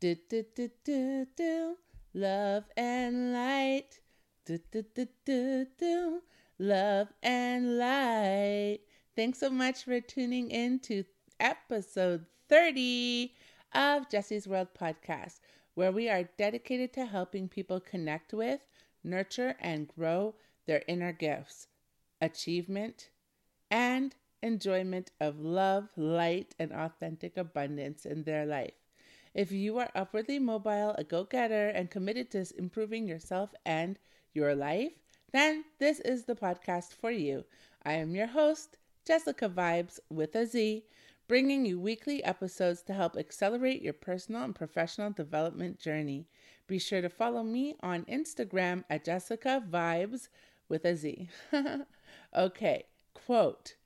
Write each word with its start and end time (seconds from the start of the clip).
Do, 0.00 0.14
do, 0.28 0.44
do, 0.54 0.70
do, 0.84 1.26
do. 1.34 1.76
Love 2.14 2.62
and 2.76 3.32
light. 3.32 3.98
Do, 4.44 4.60
do, 4.70 4.84
do, 4.94 5.08
do, 5.24 5.66
do. 5.76 6.22
Love 6.60 7.08
and 7.20 7.78
light. 7.78 8.78
Thanks 9.16 9.40
so 9.40 9.50
much 9.50 9.82
for 9.82 10.00
tuning 10.00 10.52
in 10.52 10.78
to 10.86 11.02
episode 11.40 12.26
30 12.48 13.34
of 13.74 14.08
Jessie's 14.08 14.46
World 14.46 14.68
podcast, 14.80 15.40
where 15.74 15.90
we 15.90 16.08
are 16.08 16.30
dedicated 16.38 16.92
to 16.92 17.04
helping 17.04 17.48
people 17.48 17.80
connect 17.80 18.32
with, 18.32 18.60
nurture, 19.02 19.56
and 19.58 19.88
grow 19.88 20.36
their 20.66 20.84
inner 20.86 21.10
gifts, 21.10 21.66
achievement, 22.20 23.08
and 23.68 24.14
enjoyment 24.44 25.10
of 25.20 25.40
love, 25.40 25.88
light, 25.96 26.54
and 26.56 26.72
authentic 26.72 27.36
abundance 27.36 28.06
in 28.06 28.22
their 28.22 28.46
life. 28.46 28.77
If 29.38 29.52
you 29.52 29.78
are 29.78 29.92
upwardly 29.94 30.40
mobile, 30.40 30.96
a 30.98 31.04
go 31.04 31.22
getter, 31.22 31.68
and 31.68 31.88
committed 31.88 32.28
to 32.32 32.44
improving 32.58 33.06
yourself 33.06 33.54
and 33.64 33.96
your 34.34 34.52
life, 34.56 34.90
then 35.30 35.64
this 35.78 36.00
is 36.00 36.24
the 36.24 36.34
podcast 36.34 36.92
for 36.92 37.12
you. 37.12 37.44
I 37.84 37.92
am 37.92 38.16
your 38.16 38.26
host, 38.26 38.78
Jessica 39.06 39.48
Vibez 39.48 40.00
with 40.10 40.34
a 40.34 40.44
Z, 40.44 40.82
bringing 41.28 41.64
you 41.64 41.78
weekly 41.78 42.24
episodes 42.24 42.82
to 42.82 42.94
help 42.94 43.16
accelerate 43.16 43.80
your 43.80 43.92
personal 43.92 44.42
and 44.42 44.56
professional 44.56 45.12
development 45.12 45.78
journey. 45.78 46.26
Be 46.66 46.80
sure 46.80 47.00
to 47.00 47.08
follow 47.08 47.44
me 47.44 47.76
on 47.80 48.06
Instagram 48.06 48.82
at 48.90 49.04
Jessica 49.04 49.62
Vibez 49.64 50.30
with 50.68 50.84
a 50.84 50.96
Z. 50.96 51.28
okay, 52.36 52.86
quote 53.14 53.76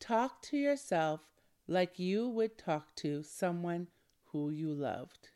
Talk 0.00 0.42
to 0.42 0.58
yourself 0.58 1.22
like 1.66 1.98
you 1.98 2.28
would 2.28 2.58
talk 2.58 2.94
to 2.96 3.22
someone 3.22 3.86
who 4.32 4.50
you 4.50 4.72
loved. 4.72 5.28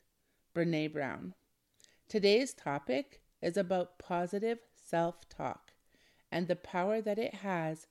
Brene 0.54 0.92
Brown. 0.92 1.34
Today's 2.08 2.52
topic 2.52 3.20
is 3.40 3.56
about 3.56 3.98
positive 3.98 4.58
self 4.74 5.28
talk 5.28 5.72
and 6.30 6.46
the 6.46 6.56
power 6.56 7.00
that 7.00 7.18
it 7.18 7.34
has 7.36 7.86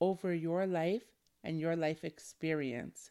over 0.00 0.34
your 0.34 0.66
life 0.66 1.04
and 1.44 1.60
your 1.60 1.76
life 1.76 2.04
experience. 2.04 3.10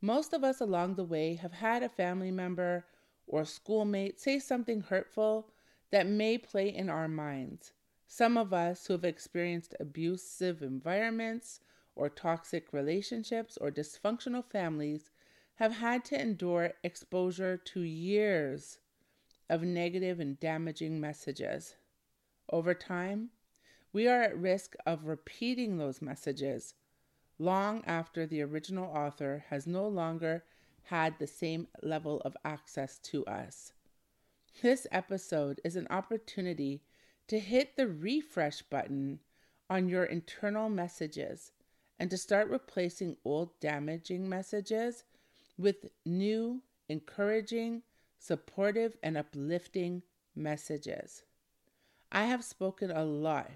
Most 0.00 0.32
of 0.32 0.44
us 0.44 0.60
along 0.60 0.94
the 0.94 1.04
way 1.04 1.34
have 1.34 1.52
had 1.52 1.82
a 1.82 1.88
family 1.88 2.30
member 2.30 2.84
or 3.26 3.44
schoolmate 3.44 4.20
say 4.20 4.38
something 4.38 4.82
hurtful 4.82 5.50
that 5.90 6.06
may 6.06 6.38
play 6.38 6.68
in 6.68 6.88
our 6.88 7.08
minds. 7.08 7.72
Some 8.06 8.36
of 8.36 8.52
us 8.52 8.86
who 8.86 8.94
have 8.94 9.04
experienced 9.04 9.74
abusive 9.80 10.62
environments 10.62 11.60
or 11.94 12.08
toxic 12.08 12.72
relationships 12.72 13.58
or 13.58 13.70
dysfunctional 13.70 14.44
families 14.44 15.10
have 15.58 15.72
had 15.72 16.04
to 16.04 16.20
endure 16.20 16.72
exposure 16.84 17.56
to 17.56 17.80
years 17.80 18.78
of 19.50 19.60
negative 19.60 20.20
and 20.20 20.38
damaging 20.38 21.00
messages. 21.00 21.74
Over 22.52 22.74
time, 22.74 23.30
we 23.92 24.06
are 24.06 24.22
at 24.22 24.38
risk 24.38 24.76
of 24.86 25.06
repeating 25.06 25.76
those 25.76 26.00
messages 26.00 26.74
long 27.40 27.84
after 27.86 28.24
the 28.24 28.40
original 28.40 28.84
author 28.84 29.44
has 29.50 29.66
no 29.66 29.88
longer 29.88 30.44
had 30.84 31.18
the 31.18 31.26
same 31.26 31.66
level 31.82 32.20
of 32.20 32.36
access 32.44 32.98
to 32.98 33.26
us. 33.26 33.72
This 34.62 34.86
episode 34.92 35.60
is 35.64 35.74
an 35.74 35.88
opportunity 35.90 36.82
to 37.26 37.40
hit 37.40 37.76
the 37.76 37.88
refresh 37.88 38.62
button 38.62 39.18
on 39.68 39.88
your 39.88 40.04
internal 40.04 40.68
messages 40.68 41.50
and 41.98 42.08
to 42.10 42.16
start 42.16 42.48
replacing 42.48 43.16
old 43.24 43.58
damaging 43.58 44.28
messages 44.28 45.02
with 45.58 45.86
new, 46.06 46.62
encouraging, 46.88 47.82
supportive, 48.18 48.96
and 49.02 49.16
uplifting 49.16 50.02
messages. 50.34 51.24
I 52.10 52.24
have 52.24 52.44
spoken 52.44 52.90
a 52.90 53.04
lot 53.04 53.50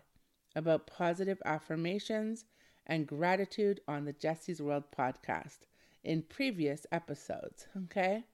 about 0.54 0.86
positive 0.86 1.40
affirmations 1.44 2.44
and 2.86 3.06
gratitude 3.06 3.80
on 3.86 4.04
the 4.04 4.12
Jessie's 4.12 4.60
World 4.60 4.84
podcast 4.96 5.60
in 6.02 6.22
previous 6.22 6.86
episodes, 6.90 7.66
okay? 7.84 8.24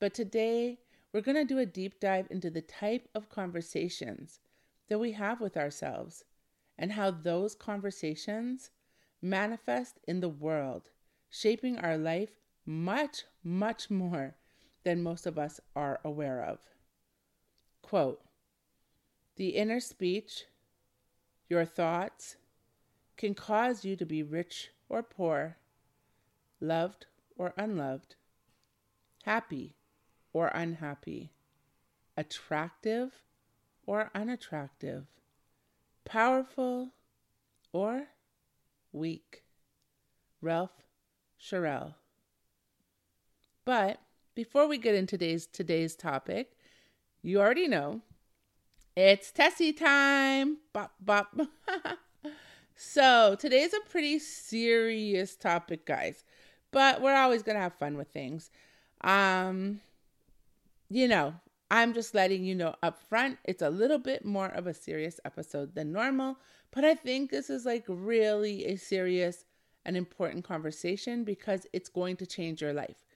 But 0.00 0.14
today, 0.14 0.78
we're 1.12 1.20
going 1.20 1.36
to 1.36 1.44
do 1.44 1.58
a 1.58 1.66
deep 1.66 2.00
dive 2.00 2.26
into 2.30 2.50
the 2.50 2.62
type 2.62 3.08
of 3.14 3.28
conversations 3.28 4.40
that 4.88 4.98
we 4.98 5.12
have 5.12 5.40
with 5.40 5.56
ourselves 5.56 6.24
and 6.78 6.92
how 6.92 7.10
those 7.10 7.54
conversations 7.54 8.70
manifest 9.20 10.00
in 10.08 10.20
the 10.20 10.28
world, 10.28 10.88
shaping 11.30 11.78
our 11.78 11.98
life 11.98 12.30
much, 12.66 13.24
much 13.42 13.90
more 13.90 14.34
than 14.84 15.02
most 15.02 15.26
of 15.26 15.38
us 15.38 15.60
are 15.74 16.00
aware 16.04 16.42
of. 16.42 16.58
Quote 17.82 18.22
The 19.36 19.50
inner 19.50 19.80
speech, 19.80 20.44
your 21.48 21.64
thoughts, 21.64 22.36
can 23.16 23.34
cause 23.34 23.84
you 23.84 23.96
to 23.96 24.06
be 24.06 24.22
rich 24.22 24.70
or 24.88 25.02
poor, 25.02 25.56
loved 26.60 27.06
or 27.36 27.54
unloved, 27.56 28.16
happy 29.24 29.76
or 30.32 30.48
unhappy, 30.48 31.32
attractive 32.16 33.22
or 33.86 34.10
unattractive, 34.14 35.06
powerful 36.04 36.90
or 37.72 38.08
weak. 38.92 39.44
Ralph 40.40 40.82
Sherrill. 41.38 41.94
But 43.64 44.00
before 44.34 44.66
we 44.66 44.78
get 44.78 44.94
into 44.94 45.16
today's 45.16 45.46
today's 45.46 45.94
topic, 45.94 46.56
you 47.22 47.40
already 47.40 47.68
know 47.68 48.00
it's 48.96 49.30
Tessie 49.30 49.72
time. 49.72 50.58
Bop 50.72 50.92
bop. 51.00 51.34
so 52.76 53.36
today's 53.38 53.72
a 53.72 53.90
pretty 53.90 54.18
serious 54.18 55.36
topic, 55.36 55.86
guys. 55.86 56.24
But 56.70 57.00
we're 57.00 57.16
always 57.16 57.42
gonna 57.42 57.60
have 57.60 57.74
fun 57.74 57.96
with 57.96 58.08
things. 58.08 58.50
Um, 59.02 59.80
you 60.88 61.08
know, 61.08 61.34
I'm 61.70 61.94
just 61.94 62.14
letting 62.14 62.44
you 62.44 62.54
know 62.54 62.74
up 62.82 62.98
front, 62.98 63.38
it's 63.44 63.62
a 63.62 63.70
little 63.70 63.98
bit 63.98 64.26
more 64.26 64.48
of 64.48 64.66
a 64.66 64.74
serious 64.74 65.18
episode 65.24 65.74
than 65.74 65.90
normal, 65.90 66.36
but 66.70 66.84
I 66.84 66.94
think 66.94 67.30
this 67.30 67.48
is 67.48 67.64
like 67.64 67.84
really 67.88 68.66
a 68.66 68.76
serious 68.76 69.46
and 69.86 69.96
important 69.96 70.44
conversation 70.44 71.24
because 71.24 71.66
it's 71.72 71.88
going 71.88 72.16
to 72.16 72.26
change 72.26 72.60
your 72.60 72.74
life. 72.74 73.06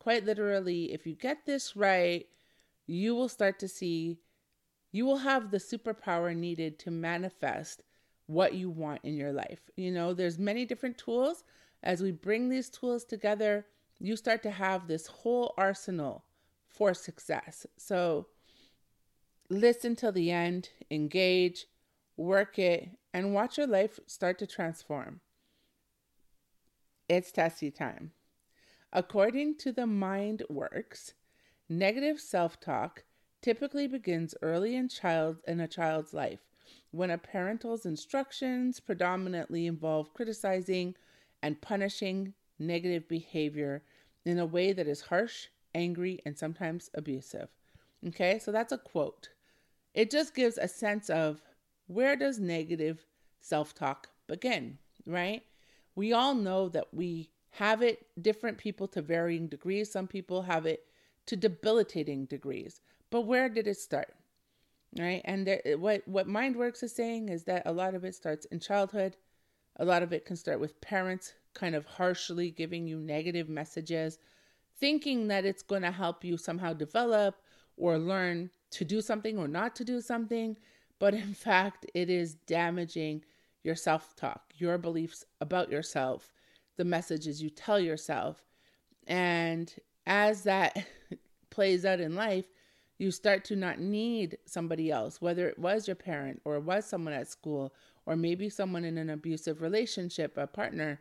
Quite 0.00 0.24
literally, 0.24 0.92
if 0.92 1.06
you 1.06 1.14
get 1.14 1.46
this 1.46 1.76
right, 1.76 2.26
you 2.86 3.14
will 3.14 3.28
start 3.28 3.58
to 3.60 3.68
see, 3.68 4.18
you 4.90 5.04
will 5.04 5.18
have 5.18 5.50
the 5.50 5.58
superpower 5.58 6.34
needed 6.34 6.78
to 6.80 6.90
manifest 6.90 7.82
what 8.26 8.54
you 8.54 8.70
want 8.70 9.00
in 9.04 9.14
your 9.14 9.32
life. 9.32 9.60
You 9.76 9.92
know, 9.92 10.14
there's 10.14 10.38
many 10.38 10.64
different 10.64 10.96
tools. 10.96 11.44
As 11.82 12.02
we 12.02 12.12
bring 12.12 12.48
these 12.48 12.70
tools 12.70 13.04
together, 13.04 13.66
you 13.98 14.16
start 14.16 14.42
to 14.44 14.50
have 14.50 14.88
this 14.88 15.06
whole 15.06 15.52
arsenal 15.58 16.24
for 16.66 16.94
success. 16.94 17.66
So 17.76 18.26
listen 19.50 19.96
till 19.96 20.12
the 20.12 20.30
end, 20.30 20.70
engage, 20.90 21.66
work 22.16 22.58
it, 22.58 22.88
and 23.12 23.34
watch 23.34 23.58
your 23.58 23.66
life 23.66 24.00
start 24.06 24.38
to 24.38 24.46
transform. 24.46 25.20
It's 27.08 27.32
Tessie 27.32 27.70
time. 27.70 28.12
According 28.92 29.56
to 29.58 29.72
the 29.72 29.86
Mind 29.86 30.42
Works, 30.48 31.14
negative 31.68 32.20
self-talk 32.20 33.04
typically 33.40 33.86
begins 33.86 34.34
early 34.42 34.76
in 34.76 34.88
child 34.88 35.38
in 35.46 35.60
a 35.60 35.68
child's 35.68 36.12
life 36.12 36.40
when 36.90 37.10
a 37.10 37.18
parental's 37.18 37.86
instructions 37.86 38.80
predominantly 38.80 39.66
involve 39.66 40.12
criticizing 40.12 40.94
and 41.42 41.60
punishing 41.60 42.34
negative 42.58 43.08
behavior 43.08 43.82
in 44.24 44.38
a 44.38 44.46
way 44.46 44.72
that 44.72 44.86
is 44.86 45.00
harsh 45.02 45.46
angry, 45.74 46.20
and 46.24 46.36
sometimes 46.36 46.90
abusive. 46.94 47.48
Okay, 48.06 48.38
so 48.38 48.52
that's 48.52 48.72
a 48.72 48.78
quote. 48.78 49.30
It 49.94 50.10
just 50.10 50.34
gives 50.34 50.58
a 50.58 50.68
sense 50.68 51.10
of 51.10 51.42
where 51.86 52.16
does 52.16 52.38
negative 52.38 53.04
self 53.40 53.74
talk 53.74 54.08
begin, 54.26 54.78
right? 55.06 55.42
We 55.94 56.12
all 56.12 56.34
know 56.34 56.68
that 56.68 56.94
we 56.94 57.30
have 57.50 57.82
it, 57.82 58.06
different 58.20 58.58
people 58.58 58.88
to 58.88 59.02
varying 59.02 59.46
degrees. 59.46 59.90
Some 59.90 60.06
people 60.06 60.42
have 60.42 60.66
it 60.66 60.84
to 61.26 61.36
debilitating 61.36 62.26
degrees. 62.26 62.80
But 63.10 63.22
where 63.22 63.48
did 63.48 63.66
it 63.66 63.78
start? 63.78 64.14
Right? 64.98 65.22
And 65.24 65.46
there, 65.46 65.62
what, 65.78 66.06
what 66.06 66.28
MindWorks 66.28 66.82
is 66.82 66.92
saying 66.94 67.28
is 67.28 67.44
that 67.44 67.62
a 67.66 67.72
lot 67.72 67.94
of 67.94 68.04
it 68.04 68.14
starts 68.14 68.46
in 68.46 68.60
childhood. 68.60 69.16
A 69.76 69.84
lot 69.84 70.02
of 70.02 70.12
it 70.12 70.24
can 70.24 70.36
start 70.36 70.60
with 70.60 70.80
parents 70.80 71.34
kind 71.54 71.74
of 71.74 71.86
harshly 71.86 72.50
giving 72.50 72.86
you 72.86 72.98
negative 72.98 73.48
messages 73.48 74.18
thinking 74.80 75.28
that 75.28 75.44
it's 75.44 75.62
going 75.62 75.82
to 75.82 75.90
help 75.90 76.24
you 76.24 76.36
somehow 76.36 76.72
develop 76.72 77.36
or 77.76 77.98
learn 77.98 78.50
to 78.70 78.84
do 78.84 79.00
something 79.00 79.38
or 79.38 79.46
not 79.46 79.76
to 79.76 79.84
do 79.84 80.00
something. 80.00 80.56
But 80.98 81.14
in 81.14 81.34
fact, 81.46 81.86
it 81.94 82.10
is 82.10 82.34
damaging 82.34 83.24
your 83.62 83.76
self 83.76 84.16
talk, 84.16 84.54
your 84.56 84.78
beliefs 84.78 85.24
about 85.40 85.70
yourself, 85.70 86.32
the 86.80 86.84
messages 86.86 87.42
you 87.42 87.50
tell 87.50 87.78
yourself. 87.78 88.42
And 89.06 89.70
as 90.06 90.44
that 90.44 90.86
plays 91.50 91.84
out 91.84 92.00
in 92.00 92.14
life, 92.14 92.46
you 92.96 93.10
start 93.10 93.44
to 93.44 93.56
not 93.56 93.78
need 93.78 94.38
somebody 94.46 94.90
else, 94.90 95.20
whether 95.20 95.46
it 95.46 95.58
was 95.58 95.86
your 95.86 95.94
parent 95.94 96.40
or 96.46 96.56
it 96.56 96.62
was 96.62 96.86
someone 96.86 97.12
at 97.12 97.28
school 97.28 97.74
or 98.06 98.16
maybe 98.16 98.48
someone 98.48 98.86
in 98.86 98.96
an 98.96 99.10
abusive 99.10 99.60
relationship, 99.60 100.38
a 100.38 100.46
partner, 100.46 100.98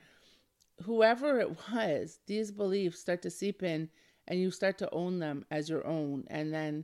whoever 0.84 1.40
it 1.40 1.58
was, 1.72 2.20
these 2.28 2.52
beliefs 2.52 3.00
start 3.00 3.22
to 3.22 3.30
seep 3.30 3.64
in 3.64 3.88
and 4.28 4.38
you 4.38 4.52
start 4.52 4.78
to 4.80 4.94
own 4.94 5.20
them 5.20 5.46
as 5.50 5.70
your 5.70 5.88
own. 5.88 6.26
And 6.30 6.54
then 6.54 6.84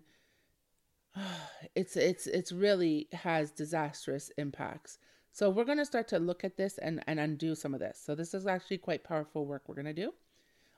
it's 1.76 1.98
it's 1.98 2.28
it's 2.28 2.54
really 2.54 3.10
has 3.12 3.52
disastrous 3.52 4.32
impacts. 4.38 5.00
So 5.36 5.50
we're 5.50 5.66
going 5.66 5.80
to 5.80 5.86
start 5.86 6.08
to 6.08 6.18
look 6.18 6.46
at 6.46 6.56
this 6.56 6.78
and, 6.78 7.04
and 7.08 7.20
undo 7.20 7.56
some 7.56 7.74
of 7.74 7.82
this. 7.82 8.02
So 8.02 8.16
this 8.16 8.34
is 8.34 8.48
actually 8.48 8.78
quite 8.78 9.04
powerful 9.04 9.46
work 9.46 9.64
we're 9.68 9.76
going 9.76 9.84
to 9.84 9.92
do. 9.94 10.14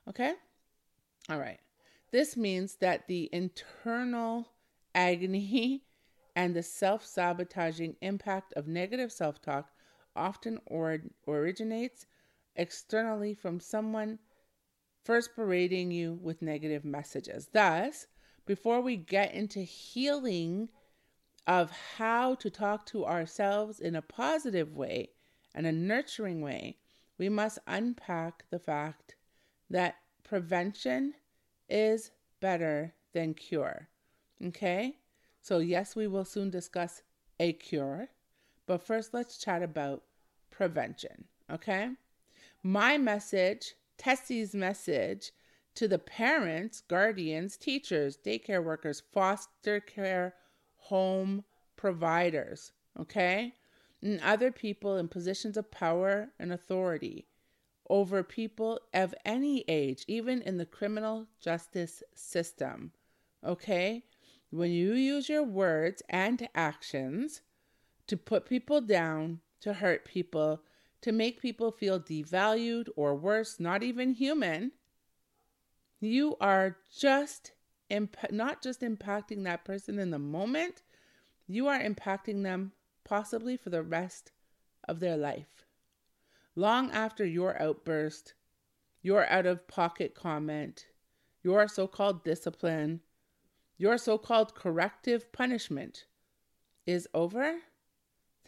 Okay? 0.10 0.34
All 1.30 1.38
right. 1.38 1.60
This 2.10 2.36
means 2.36 2.74
that 2.78 3.08
the 3.08 3.30
internal 3.32 4.50
agony 4.96 5.84
and 6.36 6.56
the 6.56 6.64
self 6.64 7.06
sabotaging 7.06 7.98
impact 8.02 8.52
of 8.56 8.68
negative 8.68 9.12
self 9.12 9.40
talk 9.44 9.70
often 10.16 10.58
or, 10.66 11.02
originates 11.28 12.08
externally 12.56 13.36
from 13.36 13.60
someone 13.60 14.18
first 15.04 15.36
berating 15.36 15.92
you 15.92 16.18
with 16.20 16.42
negative 16.42 16.84
messages. 16.84 17.50
Thus, 17.54 18.08
before 18.48 18.82
we 18.82 18.96
get 18.96 19.36
into 19.36 19.60
healing 19.60 20.70
of 21.48 21.72
how 21.98 22.36
to 22.36 22.50
talk 22.50 22.86
to 22.86 23.06
ourselves 23.06 23.80
in 23.80 23.96
a 23.96 24.02
positive 24.02 24.76
way 24.76 25.10
and 25.56 25.66
a 25.66 25.72
nurturing 25.72 26.42
way, 26.42 26.78
we 27.18 27.30
must 27.30 27.58
unpack 27.66 28.44
the 28.52 28.60
fact 28.60 29.16
that 29.70 29.96
prevention 30.24 31.14
is 31.70 32.12
better 32.42 32.94
than 33.14 33.34
cure. 33.34 33.88
Okay? 34.46 34.98
So, 35.42 35.60
yes, 35.60 35.96
we 35.96 36.08
will 36.08 36.26
soon 36.26 36.50
discuss 36.50 37.02
a 37.40 37.54
cure, 37.54 38.10
but 38.66 38.86
first 38.86 39.14
let's 39.14 39.38
chat 39.38 39.64
about 39.64 40.04
prevention, 40.52 41.26
okay? 41.50 41.92
My 42.62 42.98
message, 42.98 43.76
Tessie's 43.98 44.54
message 44.54 45.32
to 45.76 45.88
the 45.88 46.00
parents, 46.00 46.82
guardians, 46.82 47.56
teachers, 47.56 48.18
daycare 48.18 48.64
workers, 48.64 49.02
foster 49.14 49.80
care 49.80 50.34
home 50.88 51.44
providers, 51.76 52.72
okay? 53.00 53.54
And 54.02 54.20
other 54.22 54.52
people 54.52 54.98
in 54.98 55.08
positions 55.08 55.58
of 55.58 55.72
power 55.72 56.30
and 56.40 56.52
authority 56.52 57.28
over 57.90 58.22
people 58.24 58.80
of 58.94 59.16
any 59.26 59.64
age, 59.68 60.04
even 60.08 60.42
in 60.42 60.58
the 60.58 60.66
criminal 60.66 61.28
justice 61.40 62.04
system, 62.14 62.92
okay? 63.46 64.04
when 64.50 64.72
you 64.72 64.94
use 64.94 65.28
your 65.28 65.44
words 65.44 66.02
and 66.10 66.48
actions 66.56 67.42
to 68.08 68.16
put 68.16 68.46
people 68.46 68.82
down, 68.82 69.40
to 69.62 69.74
hurt 69.74 70.06
people, 70.06 70.62
to 71.02 71.12
make 71.12 71.42
people 71.42 71.72
feel 71.72 72.00
devalued 72.00 72.88
or 72.96 73.16
worse, 73.16 73.60
not 73.60 73.84
even 73.84 74.14
human, 74.14 74.72
you 76.00 76.38
are 76.40 76.78
just 76.96 77.52
imp- 77.90 78.32
not 78.32 78.62
just 78.62 78.82
impacting 78.82 79.44
that 79.44 79.66
person 79.66 80.00
in 80.00 80.12
the 80.12 80.20
moment, 80.20 80.84
you 81.48 81.68
are 81.68 81.80
impacting 81.80 82.44
them 82.44 82.74
possibly 83.04 83.56
for 83.56 83.70
the 83.70 83.84
rest 83.84 84.32
of 84.88 85.00
their 85.00 85.18
life. 85.18 85.66
Long 86.56 86.92
after 86.92 87.26
your 87.26 87.62
outburst, 87.62 88.34
your 89.02 89.30
out 89.30 89.46
of 89.46 89.68
pocket 89.68 90.16
comment, 90.16 90.88
your 91.44 91.68
so 91.68 91.88
called 91.88 92.24
discipline, 92.24 93.02
your 93.78 93.98
so 93.98 94.18
called 94.18 94.56
corrective 94.56 95.32
punishment 95.32 96.06
is 96.86 97.08
over, 97.14 97.60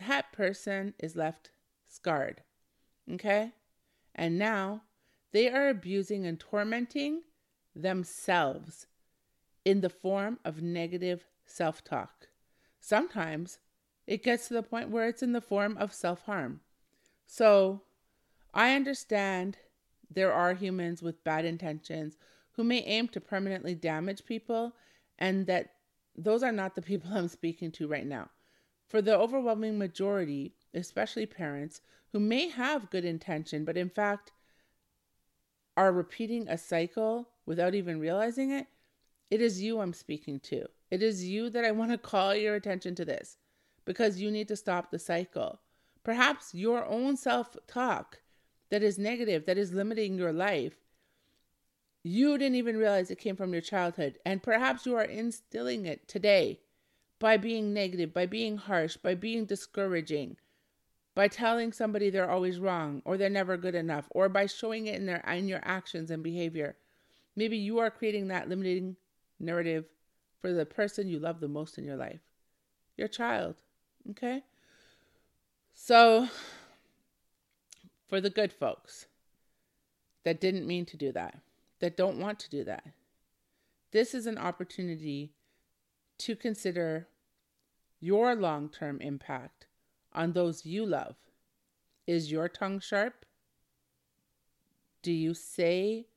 that 0.08 0.32
person 0.32 0.94
is 1.00 1.16
left 1.16 1.52
scarred. 1.88 2.42
Okay? 3.12 3.54
And 4.16 4.38
now 4.38 4.84
they 5.32 5.50
are 5.50 5.70
abusing 5.70 6.26
and 6.26 6.40
tormenting 6.40 7.22
themselves 7.76 8.88
in 9.70 9.82
the 9.82 9.90
form 9.90 10.40
of 10.44 10.64
negative 10.64 11.28
self 11.46 11.84
talk. 11.84 12.30
Sometimes 12.80 13.60
it 14.08 14.24
gets 14.24 14.48
to 14.48 14.56
the 14.56 14.64
point 14.64 14.90
where 14.90 15.08
it's 15.08 15.22
in 15.22 15.32
the 15.32 15.42
form 15.42 15.78
of 15.78 15.94
self 15.94 16.24
harm. 16.24 16.62
So 17.28 17.84
I 18.52 18.74
understand 18.76 19.60
there 20.10 20.34
are 20.34 20.56
humans 20.56 21.04
with 21.04 21.24
bad 21.24 21.46
intentions 21.46 22.18
who 22.54 22.64
may 22.64 22.80
aim 22.80 23.10
to 23.10 23.22
permanently 23.22 23.76
damage 23.76 24.26
people 24.26 24.74
and 25.20 25.46
that 25.46 25.74
those 26.18 26.42
are 26.42 26.52
not 26.52 26.74
the 26.74 26.82
people 26.90 27.12
I'm 27.14 27.28
speaking 27.28 27.72
to 27.74 27.88
right 27.88 28.08
now. 28.08 28.32
For 28.88 29.04
the 29.04 29.16
overwhelming 29.16 29.78
majority, 29.78 30.56
especially 30.74 31.28
parents 31.28 31.82
who 32.12 32.20
may 32.20 32.50
have 32.50 32.90
good 32.90 33.06
intention, 33.06 33.66
but 33.66 33.78
in 33.78 33.92
fact 33.92 34.32
are 35.78 35.92
repeating 35.92 36.48
a 36.48 36.58
cycle 36.58 37.30
without 37.46 37.76
even 37.76 38.00
realizing 38.00 38.50
it, 38.50 38.66
it 39.30 39.42
is 39.42 39.62
you 39.62 39.80
I'm 39.80 39.94
speaking 39.94 40.40
to. 40.42 40.66
It 40.90 41.04
is 41.04 41.26
you 41.26 41.50
that 41.52 41.66
I 41.66 41.72
want 41.72 41.92
to 41.92 41.98
call 41.98 42.34
your 42.34 42.56
attention 42.56 42.96
to 42.96 43.06
this 43.06 43.38
because 43.86 44.20
you 44.20 44.32
need 44.32 44.48
to 44.48 44.56
stop 44.56 44.90
the 44.90 45.00
cycle. 45.00 45.60
Perhaps 46.04 46.54
your 46.54 46.86
own 46.86 47.16
self 47.16 47.56
talk 47.68 48.22
that 48.70 48.84
is 48.84 48.98
negative, 48.98 49.46
that 49.46 49.58
is 49.58 49.74
limiting 49.74 50.18
your 50.18 50.34
life, 50.34 50.76
you 52.04 52.38
didn't 52.38 52.56
even 52.56 52.78
realize 52.78 53.12
it 53.12 53.20
came 53.20 53.36
from 53.36 53.52
your 53.52 53.62
childhood. 53.62 54.18
And 54.26 54.42
perhaps 54.42 54.86
you 54.86 54.96
are 54.96 55.04
instilling 55.04 55.86
it 55.86 56.08
today 56.08 56.62
by 57.20 57.38
being 57.38 57.74
negative, 57.74 58.14
by 58.14 58.26
being 58.26 58.58
harsh, 58.58 58.96
by 58.98 59.16
being 59.16 59.46
discouraging, 59.46 60.38
by 61.14 61.28
telling 61.28 61.74
somebody 61.74 62.10
they're 62.10 62.30
always 62.30 62.60
wrong 62.60 63.02
or 63.04 63.18
they're 63.18 63.30
never 63.30 63.58
good 63.58 63.76
enough, 63.76 64.08
or 64.12 64.30
by 64.30 64.46
showing 64.46 64.88
it 64.88 64.96
in 64.96 65.06
their 65.06 65.24
in 65.28 65.48
your 65.48 65.62
actions 65.64 66.10
and 66.10 66.24
behavior. 66.24 66.78
Maybe 67.36 67.58
you 67.58 67.80
are 67.80 67.92
creating 67.92 68.30
that 68.30 68.48
limiting 68.48 68.96
narrative 69.40 69.86
for 70.42 70.54
the 70.54 70.66
person 70.66 71.08
you 71.08 71.20
love 71.20 71.40
the 71.40 71.48
most 71.48 71.78
in 71.78 71.84
your 71.84 71.96
life. 71.96 72.22
Your 72.98 73.08
child. 73.08 73.56
Okay? 74.12 74.44
So 75.74 76.28
for 78.08 78.20
the 78.20 78.30
good 78.30 78.52
folks 78.52 79.08
that 80.24 80.42
didn't 80.42 80.68
mean 80.68 80.86
to 80.86 80.98
do 80.98 81.12
that 81.12 81.40
that 81.80 81.98
don't 81.98 82.20
want 82.20 82.40
to 82.40 82.50
do 82.50 82.64
that. 82.66 82.84
This 83.92 84.14
is 84.14 84.28
an 84.28 84.38
opportunity 84.38 85.32
to 86.20 86.36
consider 86.36 87.08
your 88.00 88.36
long 88.36 88.70
term 88.70 89.02
impact 89.02 89.68
on 90.14 90.34
those 90.34 90.66
you 90.66 90.86
love. 90.86 91.16
Is 92.06 92.32
your 92.32 92.50
tongue 92.50 92.80
sharp? 92.80 93.26
Do 95.02 95.12
you 95.12 95.34
say 95.34 96.08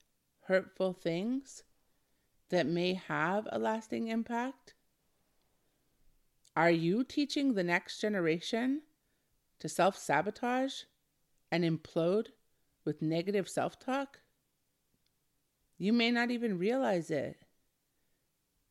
hurtful 0.47 0.93
things 0.93 1.62
that 2.52 2.66
may 2.66 2.92
have 2.92 3.49
a 3.50 3.59
lasting 3.59 4.09
impact? 4.09 4.75
Are 6.54 6.71
you 6.71 7.02
teaching 7.02 7.54
the 7.54 7.64
next 7.64 7.99
generation 7.99 8.82
to 9.59 9.71
self 9.71 9.97
sabotage 9.97 10.82
and 11.50 11.64
implode 11.64 12.26
with 12.85 13.00
negative 13.00 13.49
self 13.49 13.80
talk? 13.80 14.21
You 15.78 15.94
may 15.94 16.11
not 16.11 16.30
even 16.30 16.59
realize 16.59 17.11
it. 17.11 17.38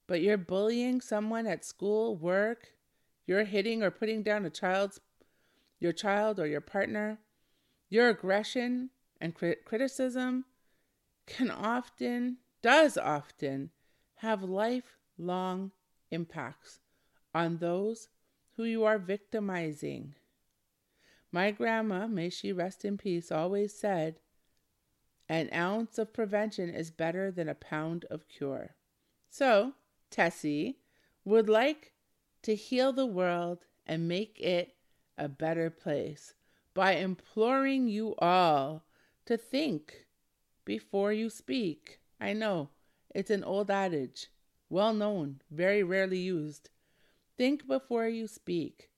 But 0.05 0.21
you're 0.21 0.37
bullying 0.37 1.01
someone 1.01 1.47
at 1.47 1.65
school, 1.65 2.15
work, 2.15 2.67
you're 3.25 3.45
hitting 3.45 3.81
or 3.81 3.89
putting 3.89 4.21
down 4.21 4.45
a 4.45 4.51
child's 4.51 4.99
your 5.79 5.93
child 5.93 6.39
or 6.39 6.45
your 6.45 6.61
partner. 6.61 7.17
Your 7.89 8.09
aggression 8.09 8.91
and 9.19 9.33
crit- 9.33 9.65
criticism 9.65 10.45
can 11.25 11.49
often 11.49 12.37
does 12.61 12.97
often 12.97 13.71
have 14.15 14.43
lifelong 14.43 15.71
impacts 16.11 16.79
on 17.33 17.57
those 17.57 18.09
who 18.55 18.63
you 18.63 18.83
are 18.83 18.99
victimizing. 18.99 20.15
My 21.31 21.51
grandma, 21.51 22.07
may 22.07 22.29
she 22.29 22.51
rest 22.51 22.83
in 22.83 22.97
peace, 22.97 23.31
always 23.31 23.73
said, 23.73 24.19
an 25.29 25.49
ounce 25.53 25.97
of 25.97 26.11
prevention 26.11 26.69
is 26.69 26.91
better 26.91 27.31
than 27.31 27.47
a 27.47 27.55
pound 27.55 28.05
of 28.11 28.27
cure. 28.27 28.75
So, 29.29 29.73
Tessie 30.09 30.79
would 31.23 31.47
like 31.47 31.93
to 32.41 32.53
heal 32.53 32.91
the 32.91 33.05
world 33.05 33.59
and 33.87 34.09
make 34.09 34.37
it 34.41 34.75
a 35.17 35.29
better 35.29 35.69
place 35.69 36.33
by 36.73 36.95
imploring 36.95 37.87
you 37.87 38.13
all 38.17 38.83
to 39.25 39.37
think 39.37 40.05
before 40.65 41.13
you 41.13 41.29
speak. 41.29 42.00
I 42.21 42.33
know 42.33 42.69
it's 43.15 43.31
an 43.31 43.43
old 43.43 43.71
adage, 43.71 44.27
well 44.69 44.93
known, 44.93 45.41
very 45.49 45.81
rarely 45.81 46.19
used. 46.19 46.69
Think 47.35 47.67
before 47.67 48.07
you 48.07 48.27
speak 48.27 48.91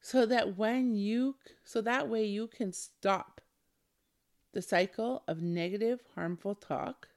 so 0.00 0.24
that 0.24 0.56
when 0.56 0.96
you 0.96 1.36
so 1.62 1.82
that 1.82 2.08
way 2.08 2.24
you 2.24 2.46
can 2.46 2.72
stop 2.72 3.42
the 4.52 4.62
cycle 4.62 5.22
of 5.28 5.42
negative, 5.42 6.00
harmful 6.14 6.54
talk 6.54 7.08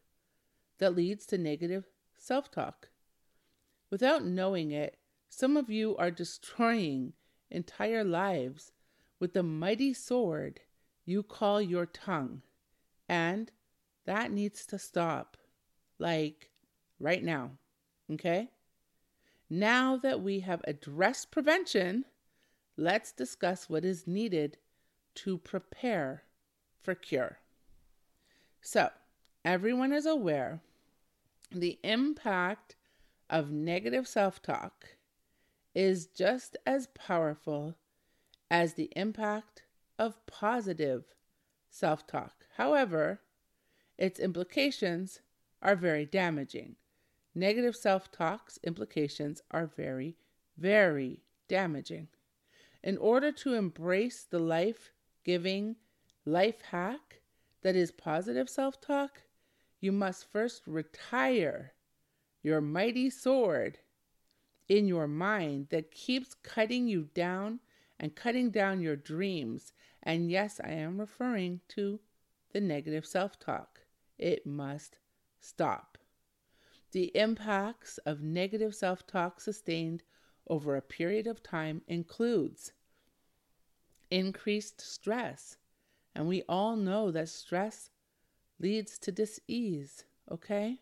that 0.80 0.96
leads 0.96 1.26
to 1.28 1.38
negative 1.38 1.86
self 2.18 2.52
talk. 2.52 2.90
Without 3.90 4.26
knowing 4.26 4.72
it, 4.72 4.98
some 5.30 5.56
of 5.56 5.70
you 5.70 5.96
are 5.96 6.12
destroying 6.12 7.14
entire 7.50 8.04
lives 8.04 8.74
with 9.18 9.34
the 9.34 9.44
mighty 9.44 9.94
sword 9.94 10.60
you 11.06 11.24
call 11.24 11.62
your 11.62 11.86
tongue. 11.86 12.42
And 13.08 13.52
that 14.06 14.32
needs 14.32 14.66
to 14.68 14.78
stop. 14.78 15.38
Like 16.04 16.50
right 17.00 17.24
now. 17.24 17.52
Okay? 18.12 18.50
Now 19.50 19.96
that 19.96 20.22
we 20.22 20.42
have 20.42 20.62
addressed 20.68 21.32
prevention, 21.32 22.04
let's 22.76 23.14
discuss 23.14 23.70
what 23.70 23.86
is 23.86 24.06
needed 24.06 24.58
to 25.16 25.38
prepare 25.38 26.24
for 26.82 26.94
cure. 26.94 27.38
So, 28.62 28.90
everyone 29.46 29.94
is 29.94 30.06
aware 30.06 30.60
the 31.50 31.80
impact 31.86 32.76
of 33.30 33.50
negative 33.50 34.06
self 34.06 34.42
talk 34.42 34.98
is 35.74 36.08
just 36.08 36.58
as 36.66 36.88
powerful 36.88 37.76
as 38.52 38.74
the 38.74 38.92
impact 38.98 39.64
of 39.98 40.26
positive 40.26 41.06
self 41.70 42.06
talk. 42.06 42.44
However, 42.58 43.22
its 43.98 44.20
implications 44.20 45.22
are 45.64 45.76
very 45.76 46.06
damaging. 46.06 46.76
Negative 47.34 47.76
self 47.76 48.12
talk's 48.12 48.60
implications 48.64 49.42
are 49.50 49.66
very, 49.66 50.18
very 50.58 51.24
damaging. 51.48 52.10
In 52.84 52.98
order 52.98 53.32
to 53.32 53.54
embrace 53.54 54.24
the 54.30 54.40
life 54.40 54.92
giving 55.24 55.78
life 56.26 56.62
hack 56.70 57.22
that 57.64 57.76
is 57.76 57.92
positive 57.92 58.50
self 58.50 58.80
talk, 58.82 59.24
you 59.80 59.92
must 59.92 60.32
first 60.32 60.62
retire 60.68 61.74
your 62.44 62.62
mighty 62.62 63.10
sword 63.10 63.80
in 64.68 64.86
your 64.88 65.08
mind 65.08 65.68
that 65.70 65.92
keeps 65.92 66.36
cutting 66.44 66.88
you 66.88 67.10
down 67.14 67.60
and 68.00 68.16
cutting 68.16 68.52
down 68.52 68.82
your 68.82 68.96
dreams. 68.96 69.74
And 70.04 70.30
yes, 70.30 70.60
I 70.64 70.72
am 70.72 71.00
referring 71.00 71.62
to 71.70 72.02
the 72.52 72.62
negative 72.62 73.06
self 73.06 73.40
talk. 73.40 73.80
It 74.18 74.46
must 74.46 74.98
stop. 75.44 75.98
The 76.92 77.12
impacts 77.16 77.98
of 78.06 78.22
negative 78.22 78.76
self 78.76 79.06
talk 79.08 79.42
sustained 79.42 80.04
over 80.48 80.76
a 80.76 80.82
period 80.82 81.28
of 81.28 81.42
time 81.42 81.82
includes 81.88 82.74
increased 84.12 84.80
stress. 84.80 85.58
And 86.16 86.28
we 86.28 86.44
all 86.48 86.76
know 86.76 87.10
that 87.12 87.30
stress 87.30 87.90
leads 88.60 89.00
to 89.00 89.12
dis-ease, 89.12 90.06
okay? 90.32 90.80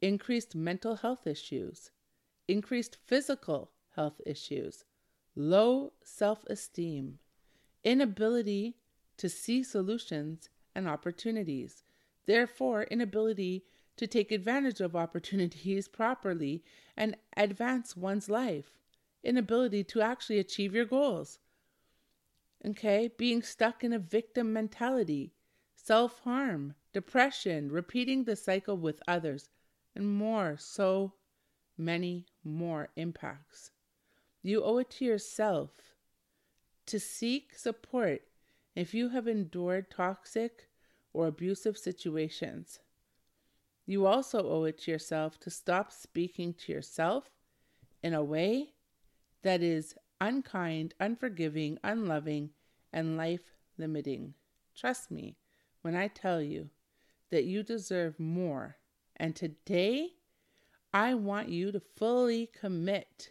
Increased 0.00 0.54
mental 0.54 0.96
health 0.96 1.26
issues, 1.26 1.90
increased 2.46 2.96
physical 3.04 3.72
health 3.96 4.20
issues, 4.24 4.84
low 5.34 5.92
self-esteem, 6.04 7.18
inability 7.82 8.76
to 9.16 9.28
see 9.28 9.64
solutions 9.64 10.48
and 10.74 10.88
opportunities, 10.88 11.82
therefore 12.26 12.84
inability 12.84 13.64
to 13.96 14.06
take 14.06 14.32
advantage 14.32 14.80
of 14.80 14.96
opportunities 14.96 15.88
properly 15.88 16.64
and 16.96 17.16
advance 17.36 17.96
one's 17.96 18.30
life, 18.30 18.78
inability 19.22 19.84
to 19.84 20.00
actually 20.00 20.38
achieve 20.38 20.74
your 20.74 20.86
goals. 20.86 21.38
Okay, 22.64 23.10
being 23.16 23.42
stuck 23.42 23.84
in 23.84 23.92
a 23.92 23.98
victim 23.98 24.52
mentality, 24.52 25.32
self 25.76 26.20
harm, 26.20 26.74
depression, 26.92 27.70
repeating 27.70 28.24
the 28.24 28.36
cycle 28.36 28.76
with 28.76 29.02
others, 29.06 29.48
and 29.94 30.08
more, 30.08 30.56
so 30.58 31.14
many 31.76 32.26
more 32.44 32.88
impacts. 32.96 33.70
You 34.42 34.62
owe 34.62 34.78
it 34.78 34.90
to 34.92 35.04
yourself 35.04 35.70
to 36.86 36.98
seek 36.98 37.54
support 37.54 38.22
if 38.74 38.94
you 38.94 39.10
have 39.10 39.28
endured 39.28 39.90
toxic 39.90 40.69
or 41.12 41.26
abusive 41.26 41.76
situations. 41.76 42.80
You 43.86 44.06
also 44.06 44.48
owe 44.48 44.64
it 44.64 44.78
to 44.82 44.90
yourself 44.90 45.38
to 45.40 45.50
stop 45.50 45.92
speaking 45.92 46.54
to 46.54 46.72
yourself 46.72 47.30
in 48.02 48.14
a 48.14 48.22
way 48.22 48.74
that 49.42 49.62
is 49.62 49.94
unkind, 50.20 50.94
unforgiving, 51.00 51.78
unloving, 51.82 52.50
and 52.92 53.16
life 53.16 53.54
limiting. 53.78 54.34
Trust 54.76 55.10
me 55.10 55.36
when 55.82 55.96
I 55.96 56.08
tell 56.08 56.40
you 56.40 56.70
that 57.30 57.44
you 57.44 57.62
deserve 57.62 58.18
more. 58.18 58.76
And 59.16 59.34
today, 59.34 60.10
I 60.92 61.14
want 61.14 61.48
you 61.48 61.72
to 61.72 61.80
fully 61.80 62.50
commit 62.58 63.30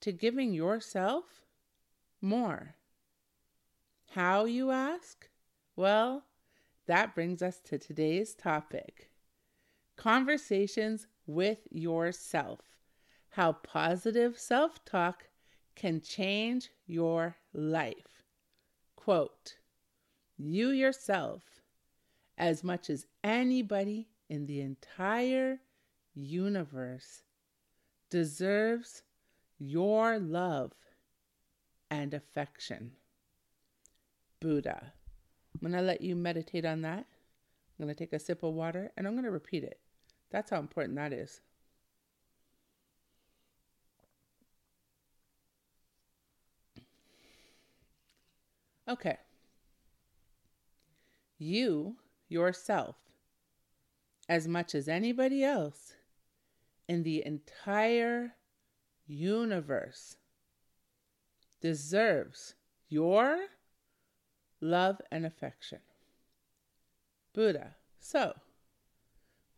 to 0.00 0.12
giving 0.12 0.52
yourself 0.52 1.24
more. 2.20 2.76
How, 4.12 4.44
you 4.44 4.70
ask? 4.70 5.28
Well, 5.76 6.24
that 6.88 7.14
brings 7.14 7.42
us 7.42 7.60
to 7.60 7.78
today's 7.78 8.34
topic 8.34 9.10
conversations 9.98 11.06
with 11.26 11.58
yourself. 11.70 12.60
How 13.30 13.52
positive 13.52 14.38
self 14.38 14.82
talk 14.86 15.28
can 15.76 16.00
change 16.00 16.70
your 16.86 17.36
life. 17.52 18.24
Quote 18.96 19.58
You 20.38 20.70
yourself, 20.70 21.42
as 22.38 22.64
much 22.64 22.88
as 22.88 23.06
anybody 23.22 24.08
in 24.30 24.46
the 24.46 24.60
entire 24.62 25.60
universe, 26.14 27.22
deserves 28.08 29.02
your 29.58 30.18
love 30.18 30.72
and 31.90 32.14
affection. 32.14 32.92
Buddha. 34.40 34.94
I'm 35.60 35.70
going 35.70 35.80
to 35.80 35.86
let 35.86 36.00
you 36.00 36.14
meditate 36.14 36.64
on 36.64 36.82
that. 36.82 37.04
I'm 37.78 37.84
going 37.84 37.94
to 37.94 37.98
take 37.98 38.12
a 38.12 38.18
sip 38.18 38.42
of 38.42 38.54
water 38.54 38.92
and 38.96 39.06
I'm 39.06 39.14
going 39.14 39.24
to 39.24 39.30
repeat 39.30 39.64
it. 39.64 39.80
That's 40.30 40.50
how 40.50 40.58
important 40.58 40.96
that 40.96 41.12
is. 41.12 41.40
Okay. 48.88 49.18
You, 51.38 51.96
yourself, 52.28 52.96
as 54.28 54.46
much 54.46 54.74
as 54.74 54.88
anybody 54.88 55.44
else 55.44 55.94
in 56.88 57.02
the 57.02 57.24
entire 57.26 58.34
universe, 59.06 60.16
deserves 61.60 62.54
your 62.88 63.38
love 64.60 65.00
and 65.10 65.24
affection. 65.24 65.80
Buddha. 67.32 67.76
So, 68.00 68.34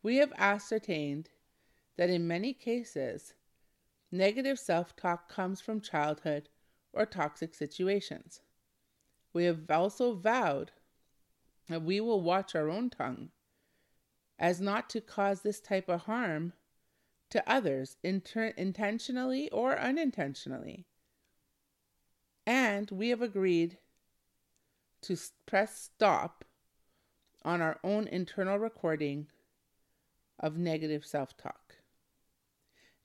we 0.03 0.17
have 0.17 0.33
ascertained 0.37 1.31
that 1.97 2.11
in 2.11 2.27
many 2.27 2.53
cases, 2.53 3.35
negative 4.11 4.59
self 4.59 4.97
talk 4.97 5.29
comes 5.29 5.61
from 5.61 5.81
childhood 5.81 6.49
or 6.93 7.07
toxic 7.07 7.55
situations. 7.55 8.41
We 9.33 9.45
have 9.45 9.71
also 9.71 10.15
vowed 10.15 10.73
that 11.69 11.83
we 11.83 12.01
will 12.01 12.21
watch 12.21 12.55
our 12.55 12.69
own 12.69 12.91
tongue 12.91 13.31
as 14.39 14.61
not 14.61 14.89
to 14.91 15.01
cause 15.01 15.43
this 15.43 15.61
type 15.61 15.89
of 15.89 16.03
harm 16.03 16.55
to 17.29 17.49
others 17.49 17.97
inter- 18.03 18.55
intentionally 18.57 19.51
or 19.51 19.79
unintentionally. 19.79 20.87
And 22.47 22.91
we 22.91 23.11
have 23.11 23.23
agreed 23.23 23.79
to 25.03 25.17
press 25.47 25.91
stop 25.95 26.45
on 27.45 27.61
our 27.61 27.79
own 27.83 28.07
internal 28.09 28.59
recording 28.59 29.27
of 30.39 30.57
negative 30.57 31.05
self 31.05 31.37
talk. 31.37 31.77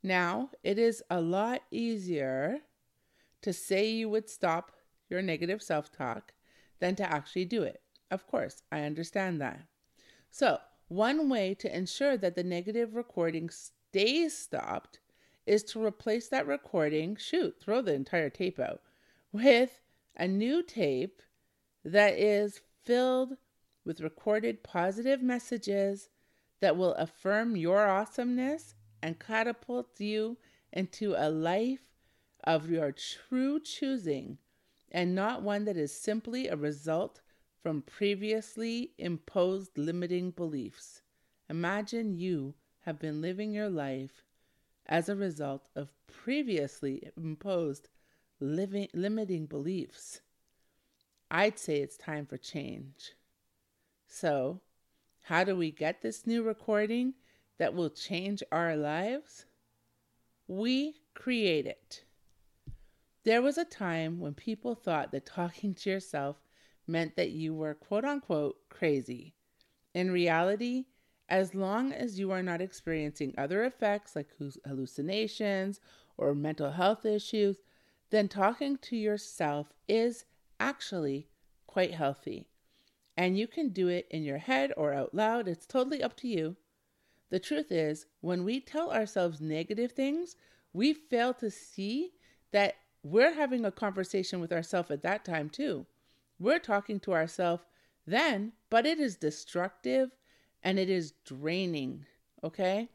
Now, 0.04 0.52
it 0.64 0.78
is 0.78 1.04
a 1.10 1.22
lot 1.22 1.62
easier 1.72 2.60
to 3.42 3.54
say 3.54 3.90
you 3.90 4.10
would 4.10 4.30
stop 4.30 4.72
your 5.10 5.22
negative 5.22 5.62
self 5.62 5.92
talk 5.92 6.34
than 6.80 6.96
to 6.96 7.12
actually 7.12 7.46
do 7.46 7.64
it. 7.64 7.82
Of 8.12 8.28
course, 8.28 8.62
I 8.72 8.82
understand 8.82 9.42
that. 9.42 9.62
So, 10.32 10.60
one 10.88 11.30
way 11.30 11.56
to 11.56 11.76
ensure 11.76 12.18
that 12.18 12.36
the 12.36 12.44
negative 12.44 12.96
recording 12.96 13.50
stays 13.50 14.38
stopped 14.38 15.00
is 15.46 15.64
to 15.64 15.84
replace 15.84 16.28
that 16.30 16.48
recording, 16.48 17.16
shoot, 17.16 17.56
throw 17.60 17.82
the 17.82 17.94
entire 17.94 18.30
tape 18.30 18.60
out, 18.60 18.82
with 19.32 19.82
a 20.16 20.28
new 20.28 20.62
tape 20.64 21.22
that 21.86 22.18
is 22.18 22.60
filled 22.84 23.38
with 23.86 24.02
recorded 24.02 24.64
positive 24.64 25.22
messages 25.22 26.10
that 26.60 26.76
will 26.76 26.94
affirm 26.96 27.56
your 27.56 27.88
awesomeness 27.88 28.74
and 29.02 29.20
catapult 29.20 30.00
you 30.00 30.38
into 30.74 31.14
a 31.16 31.30
life 31.30 31.86
of 32.44 32.70
your 32.70 32.92
true 32.92 33.60
choosing 33.60 34.38
and 34.92 35.14
not 35.14 35.44
one 35.44 35.66
that 35.66 35.78
is 35.78 35.94
simply 35.94 36.48
a 36.48 36.56
result 36.56 37.22
from 37.62 37.82
previously 37.82 38.92
imposed 38.98 39.78
limiting 39.78 40.32
beliefs. 40.32 41.02
Imagine 41.50 42.18
you 42.18 42.56
have 42.82 43.00
been 43.00 43.22
living 43.22 43.52
your 43.52 43.70
life 43.70 44.24
as 44.88 45.10
a 45.10 45.16
result 45.16 45.68
of 45.76 45.94
previously 46.08 47.10
imposed 47.18 47.90
living, 48.40 48.88
limiting 48.94 49.46
beliefs, 49.46 50.22
I'd 51.32 51.60
say 51.60 51.80
it's 51.80 51.98
time 51.98 52.26
for 52.26 52.38
change. 52.38 53.14
So, 54.08 54.62
how 55.22 55.44
do 55.44 55.56
we 55.56 55.72
get 55.72 56.02
this 56.02 56.28
new 56.28 56.44
recording 56.44 57.16
that 57.58 57.74
will 57.74 57.90
change 57.90 58.44
our 58.52 58.76
lives? 58.76 59.46
We 60.48 61.02
create 61.14 61.66
it. 61.66 62.04
There 63.24 63.42
was 63.42 63.58
a 63.58 63.66
time 63.66 64.20
when 64.20 64.36
people 64.36 64.76
thought 64.76 65.12
that 65.12 65.26
talking 65.26 65.74
to 65.74 65.90
yourself 65.90 66.38
meant 66.86 67.16
that 67.16 67.32
you 67.32 67.56
were 67.56 67.74
quote 67.74 68.06
unquote 68.06 68.58
crazy. 68.70 69.34
In 69.96 70.12
reality, 70.12 70.86
as 71.28 71.56
long 71.56 71.92
as 71.92 72.20
you 72.20 72.30
are 72.30 72.44
not 72.44 72.62
experiencing 72.62 73.34
other 73.38 73.64
effects 73.64 74.16
like 74.16 74.30
hallucinations 74.66 75.80
or 76.18 76.36
mental 76.36 76.72
health 76.72 77.04
issues, 77.06 77.58
then 78.12 78.28
talking 78.28 78.78
to 78.78 78.96
yourself 78.96 79.74
is 79.88 80.26
actually 80.60 81.28
quite 81.68 81.94
healthy. 81.94 82.48
And 83.18 83.38
you 83.38 83.48
can 83.48 83.70
do 83.70 83.88
it 83.88 84.08
in 84.10 84.24
your 84.24 84.38
head 84.38 84.74
or 84.76 84.94
out 84.94 85.14
loud, 85.14 85.48
it's 85.48 85.66
totally 85.66 86.04
up 86.04 86.18
to 86.18 86.28
you. 86.28 86.58
The 87.30 87.40
truth 87.40 87.72
is, 87.72 88.06
when 88.22 88.44
we 88.44 88.60
tell 88.60 88.92
ourselves 88.92 89.42
negative 89.42 89.92
things, 89.94 90.36
we 90.74 90.94
fail 90.94 91.34
to 91.36 91.50
see 91.50 92.12
that 92.52 92.76
we're 93.04 93.34
having 93.34 93.66
a 93.66 93.72
conversation 93.72 94.40
with 94.40 94.52
ourselves 94.52 94.92
at 94.92 95.02
that 95.04 95.26
time 95.26 95.50
too. 95.50 95.86
We're 96.40 96.60
talking 96.60 97.00
to 97.02 97.14
ourselves 97.14 97.64
then, 98.06 98.54
but 98.70 98.86
it 98.86 99.00
is 99.00 99.16
destructive 99.16 100.12
and 100.64 100.78
it 100.78 100.90
is 100.90 101.14
draining. 101.26 102.06
Okay? 102.44 102.90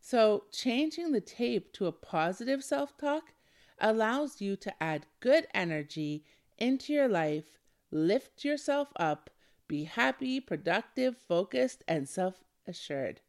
So, 0.00 0.44
changing 0.52 1.12
the 1.12 1.20
tape 1.20 1.72
to 1.74 1.86
a 1.86 1.92
positive 1.92 2.62
self 2.64 2.96
talk 2.96 3.32
allows 3.80 4.40
you 4.40 4.56
to 4.56 4.82
add 4.82 5.06
good 5.20 5.46
energy 5.54 6.24
into 6.62 6.92
your 6.92 7.08
life, 7.08 7.58
lift 7.90 8.44
yourself 8.44 8.92
up, 8.94 9.30
be 9.66 9.82
happy, 9.82 10.38
productive, 10.38 11.16
focused, 11.16 11.82
and 11.88 12.08
self 12.08 12.44
assured. 12.68 13.20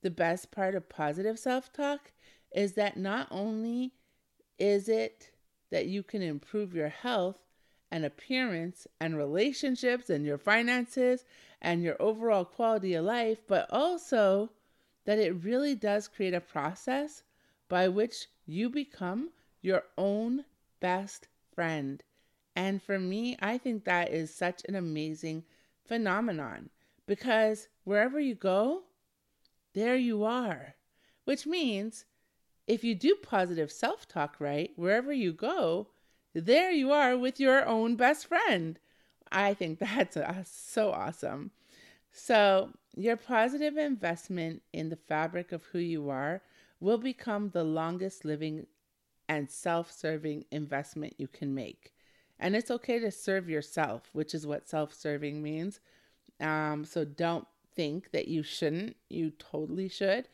The 0.00 0.10
best 0.10 0.50
part 0.50 0.74
of 0.74 0.88
positive 0.88 1.38
self 1.38 1.70
talk 1.72 2.10
is 2.54 2.72
that 2.72 2.96
not 2.96 3.28
only 3.30 3.92
is 4.58 4.88
it 4.88 5.30
that 5.70 5.86
you 5.86 6.02
can 6.02 6.22
improve 6.22 6.74
your 6.74 6.88
health 6.88 7.38
and 7.90 8.02
appearance 8.02 8.86
and 8.98 9.16
relationships 9.16 10.08
and 10.08 10.24
your 10.24 10.38
finances 10.38 11.26
and 11.60 11.82
your 11.82 12.00
overall 12.00 12.46
quality 12.46 12.94
of 12.94 13.04
life, 13.04 13.42
but 13.46 13.66
also 13.70 14.50
that 15.04 15.18
it 15.18 15.44
really 15.44 15.74
does 15.74 16.08
create 16.08 16.32
a 16.34 16.40
process 16.40 17.24
by 17.68 17.88
which 17.88 18.28
you 18.46 18.70
become 18.70 19.28
your 19.60 19.82
own 19.98 20.44
best 20.80 21.28
friend. 21.54 22.02
And 22.56 22.82
for 22.82 22.98
me, 22.98 23.36
I 23.40 23.58
think 23.58 23.84
that 23.84 24.12
is 24.12 24.34
such 24.34 24.62
an 24.68 24.74
amazing 24.74 25.44
phenomenon 25.84 26.70
because 27.06 27.68
wherever 27.84 28.20
you 28.20 28.34
go, 28.34 28.82
there 29.74 29.96
you 29.96 30.24
are. 30.24 30.76
Which 31.24 31.46
means 31.46 32.04
if 32.66 32.84
you 32.84 32.94
do 32.94 33.16
positive 33.22 33.70
self 33.72 34.06
talk 34.08 34.36
right, 34.38 34.70
wherever 34.76 35.12
you 35.12 35.32
go, 35.32 35.88
there 36.32 36.70
you 36.70 36.92
are 36.92 37.16
with 37.16 37.40
your 37.40 37.66
own 37.66 37.96
best 37.96 38.26
friend. 38.26 38.78
I 39.30 39.54
think 39.54 39.78
that's 39.80 40.16
uh, 40.16 40.44
so 40.44 40.92
awesome. 40.92 41.50
So, 42.12 42.70
your 42.96 43.16
positive 43.16 43.76
investment 43.76 44.62
in 44.72 44.88
the 44.88 44.96
fabric 44.96 45.50
of 45.52 45.64
who 45.64 45.80
you 45.80 46.10
are 46.10 46.42
will 46.80 46.98
become 46.98 47.50
the 47.50 47.64
longest 47.64 48.24
living 48.24 48.66
and 49.28 49.50
self 49.50 49.90
serving 49.90 50.44
investment 50.50 51.14
you 51.18 51.26
can 51.28 51.54
make. 51.54 51.92
And 52.38 52.56
it's 52.56 52.70
okay 52.70 52.98
to 52.98 53.10
serve 53.10 53.48
yourself, 53.48 54.10
which 54.12 54.34
is 54.34 54.46
what 54.46 54.68
self 54.68 54.92
serving 54.92 55.42
means. 55.42 55.80
Um, 56.40 56.84
so, 56.84 57.04
don't 57.04 57.46
think 57.74 58.10
that 58.10 58.28
you 58.28 58.42
shouldn't. 58.42 58.96
You 59.08 59.30
totally 59.30 59.88
should. 59.88 60.28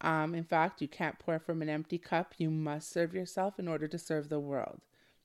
Um, 0.00 0.34
in 0.34 0.44
fact, 0.44 0.82
you 0.82 0.88
can't 0.88 1.18
pour 1.18 1.38
from 1.38 1.62
an 1.62 1.68
empty 1.68 1.98
cup. 1.98 2.34
You 2.38 2.50
must 2.50 2.90
serve 2.92 3.14
yourself 3.14 3.58
in 3.58 3.68
order 3.68 3.88
to 3.88 3.98
serve 3.98 4.28
the 4.28 4.40
world. 4.40 4.80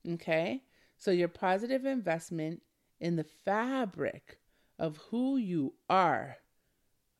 Okay? 0.08 0.62
So, 0.96 1.10
your 1.10 1.28
positive 1.28 1.84
investment 1.84 2.62
in 3.00 3.16
the 3.16 3.24
fabric 3.24 4.38
of 4.78 4.98
who 5.10 5.36
you 5.36 5.74
are, 5.88 6.36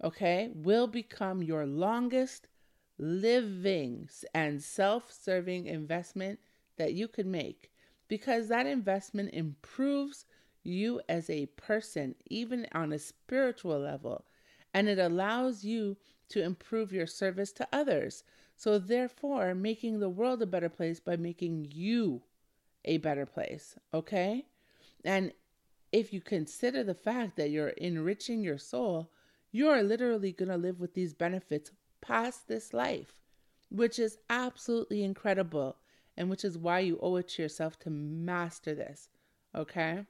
okay, 0.03 0.51
will 0.55 0.87
become 0.87 1.43
your 1.43 1.67
longest 1.67 2.47
living 2.99 4.09
and 4.35 4.63
self 4.63 5.11
serving 5.13 5.67
investment 5.67 6.39
that 6.77 6.95
you 6.95 7.09
could 7.09 7.27
make 7.27 7.71
because 8.11 8.49
that 8.49 8.67
investment 8.67 9.31
improves 9.33 10.27
you 10.65 11.01
as 11.09 11.31
a 11.31 11.47
person, 11.47 12.17
even 12.27 12.67
on 12.73 12.93
a 12.93 12.99
spiritual 12.99 13.79
level, 13.79 14.25
and 14.75 14.89
it 14.89 14.99
allows 14.99 15.65
you 15.65 15.97
to 16.29 16.43
improve 16.43 16.93
your 16.93 17.07
service 17.07 17.53
to 17.53 17.69
others. 17.73 18.25
So, 18.57 18.79
therefore, 18.79 19.55
making 19.55 20.01
the 20.01 20.09
world 20.09 20.43
a 20.43 20.47
better 20.47 20.69
place 20.69 20.99
by 20.99 21.17
making 21.17 21.69
you 21.73 22.23
a 22.85 22.99
better 22.99 23.27
place. 23.27 23.77
Okay? 23.95 24.47
And 25.05 25.33
if 25.93 26.13
you 26.13 26.21
consider 26.21 26.83
the 26.83 26.95
fact 26.95 27.37
that 27.37 27.51
you're 27.51 27.69
enriching 27.69 28.43
your 28.43 28.59
soul, 28.59 29.13
you 29.53 29.69
are 29.69 29.85
literally 29.85 30.33
going 30.33 30.51
to 30.51 30.57
live 30.57 30.81
with 30.81 30.95
these 30.95 31.15
benefits 31.15 31.71
past 32.01 32.49
this 32.49 32.75
life, 32.75 33.15
which 33.71 34.01
is 34.01 34.19
absolutely 34.29 35.05
incredible 35.05 35.77
and 36.21 36.29
which 36.29 36.45
is 36.45 36.59
why 36.59 36.81
you 36.81 36.99
owe 37.01 37.17
it 37.17 37.29
to 37.29 37.41
yourself 37.41 37.79
to 37.79 37.89
master 37.89 38.75
this. 38.75 39.09
Okay? 39.55 40.05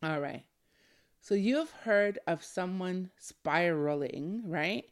All 0.00 0.20
right. 0.20 0.44
So 1.20 1.34
you've 1.34 1.72
heard 1.72 2.20
of 2.28 2.44
someone 2.44 3.10
spiraling, 3.18 4.42
right? 4.46 4.84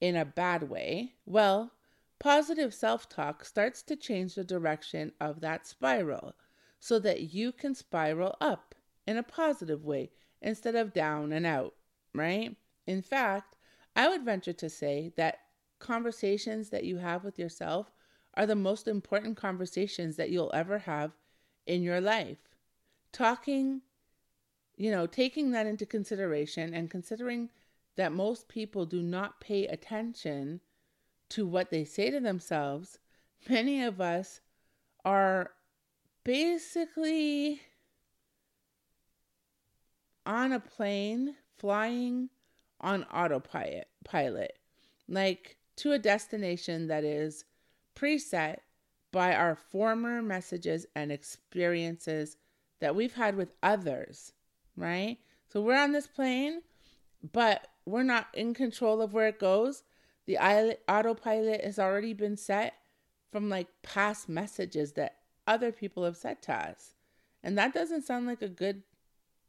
In 0.00 0.16
a 0.16 0.24
bad 0.24 0.70
way. 0.70 1.12
Well, 1.26 1.72
positive 2.18 2.72
self 2.72 3.06
talk 3.10 3.44
starts 3.44 3.82
to 3.82 3.96
change 3.96 4.34
the 4.34 4.44
direction 4.44 5.12
of 5.20 5.42
that 5.42 5.66
spiral 5.66 6.32
so 6.80 6.98
that 7.00 7.34
you 7.34 7.52
can 7.52 7.74
spiral 7.74 8.34
up 8.40 8.74
in 9.06 9.18
a 9.18 9.22
positive 9.22 9.84
way 9.84 10.10
instead 10.40 10.74
of 10.74 10.94
down 10.94 11.34
and 11.34 11.44
out, 11.44 11.74
right? 12.14 12.56
In 12.86 13.02
fact, 13.02 13.56
I 13.94 14.08
would 14.08 14.24
venture 14.24 14.54
to 14.54 14.70
say 14.70 15.12
that 15.18 15.40
conversations 15.80 16.70
that 16.70 16.84
you 16.84 16.96
have 16.96 17.24
with 17.24 17.38
yourself 17.38 17.92
are 18.36 18.46
the 18.46 18.54
most 18.54 18.86
important 18.86 19.36
conversations 19.36 20.16
that 20.16 20.30
you'll 20.30 20.50
ever 20.54 20.78
have 20.78 21.12
in 21.66 21.82
your 21.82 22.00
life. 22.00 22.38
Talking, 23.12 23.82
you 24.76 24.90
know, 24.90 25.06
taking 25.06 25.52
that 25.52 25.66
into 25.66 25.86
consideration 25.86 26.74
and 26.74 26.90
considering 26.90 27.50
that 27.96 28.12
most 28.12 28.48
people 28.48 28.84
do 28.84 29.02
not 29.02 29.40
pay 29.40 29.66
attention 29.66 30.60
to 31.30 31.46
what 31.46 31.70
they 31.70 31.84
say 31.84 32.10
to 32.10 32.20
themselves, 32.20 32.98
many 33.48 33.82
of 33.82 34.00
us 34.00 34.40
are 35.04 35.52
basically 36.24 37.60
on 40.26 40.52
a 40.52 40.60
plane 40.60 41.36
flying 41.56 42.28
on 42.80 43.04
autopilot 43.04 43.86
pilot 44.04 44.58
like 45.08 45.56
to 45.76 45.92
a 45.92 45.98
destination 45.98 46.88
that 46.88 47.04
is 47.04 47.44
preset 47.96 48.58
by 49.12 49.34
our 49.34 49.54
former 49.54 50.22
messages 50.22 50.86
and 50.94 51.10
experiences 51.10 52.36
that 52.80 52.94
we've 52.94 53.14
had 53.14 53.36
with 53.36 53.54
others 53.62 54.32
right 54.76 55.18
so 55.48 55.60
we're 55.60 55.76
on 55.76 55.92
this 55.92 56.06
plane 56.06 56.60
but 57.32 57.68
we're 57.86 58.02
not 58.02 58.28
in 58.34 58.54
control 58.54 59.00
of 59.00 59.12
where 59.12 59.28
it 59.28 59.40
goes 59.40 59.82
the 60.26 60.38
autopilot 60.88 61.64
has 61.64 61.78
already 61.78 62.12
been 62.12 62.36
set 62.36 62.74
from 63.32 63.48
like 63.48 63.68
past 63.82 64.28
messages 64.28 64.92
that 64.92 65.16
other 65.46 65.72
people 65.72 66.04
have 66.04 66.16
said 66.16 66.42
to 66.42 66.52
us 66.52 66.94
and 67.42 67.56
that 67.56 67.72
doesn't 67.72 68.04
sound 68.04 68.26
like 68.26 68.42
a 68.42 68.48
good 68.48 68.82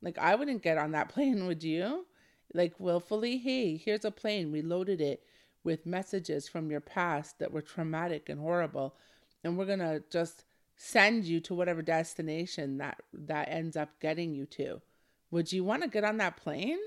like, 0.02 0.18
I 0.18 0.36
wouldn't 0.36 0.64
get 0.64 0.78
on 0.78 0.92
that 0.92 1.10
plane, 1.14 1.48
would 1.48 1.64
you? 1.64 2.06
Like, 2.54 2.80
willfully, 2.80 3.38
hey, 3.38 3.78
here's 3.78 4.06
a 4.06 4.12
plane. 4.12 4.52
We 4.52 4.62
loaded 4.62 5.02
it 5.02 5.24
with 5.68 5.86
messages 5.86 6.48
from 6.48 6.72
your 6.72 6.80
past 6.80 7.40
that 7.40 7.52
were 7.52 7.62
traumatic 7.62 8.30
and 8.30 8.40
horrible. 8.40 8.96
And 9.44 9.58
we're 9.58 9.66
going 9.66 9.80
to 9.80 10.02
just 10.10 10.46
send 10.78 11.26
you 11.26 11.42
to 11.42 11.54
whatever 11.54 11.82
destination 11.82 12.78
that 12.78 13.02
that 13.12 13.50
ends 13.50 13.76
up 13.76 13.90
getting 14.00 14.34
you 14.34 14.46
to. 14.46 14.82
Would 15.30 15.52
you 15.52 15.66
want 15.66 15.84
to 15.84 15.90
get 15.90 16.06
on 16.06 16.18
that 16.18 16.38
plane? 16.38 16.80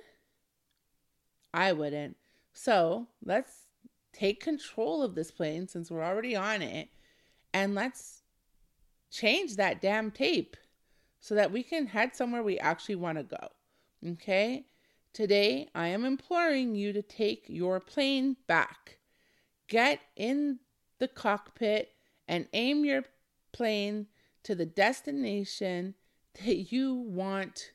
I 1.52 1.72
wouldn't. 1.74 2.16
So, 2.54 3.06
let's 3.22 3.66
take 4.14 4.40
control 4.40 5.02
of 5.02 5.14
this 5.14 5.30
plane 5.30 5.68
since 5.68 5.90
we're 5.90 6.02
already 6.02 6.34
on 6.34 6.62
it 6.62 6.88
and 7.52 7.74
let's 7.74 8.22
change 9.10 9.56
that 9.56 9.82
damn 9.82 10.10
tape 10.10 10.56
so 11.20 11.34
that 11.34 11.52
we 11.52 11.62
can 11.62 11.86
head 11.86 12.16
somewhere 12.16 12.42
we 12.42 12.58
actually 12.58 12.94
want 12.94 13.18
to 13.18 13.24
go. 13.24 14.12
Okay? 14.12 14.64
Today, 15.12 15.68
I 15.74 15.88
am 15.88 16.04
imploring 16.04 16.74
you 16.74 16.92
to 16.92 17.02
take 17.02 17.44
your 17.48 17.80
plane 17.80 18.36
back 18.46 18.98
get 19.70 20.00
in 20.16 20.58
the 20.98 21.08
cockpit 21.08 21.94
and 22.28 22.46
aim 22.52 22.84
your 22.84 23.04
plane 23.52 24.06
to 24.42 24.54
the 24.54 24.66
destination 24.66 25.94
that 26.44 26.72
you 26.72 26.94
want 26.94 27.72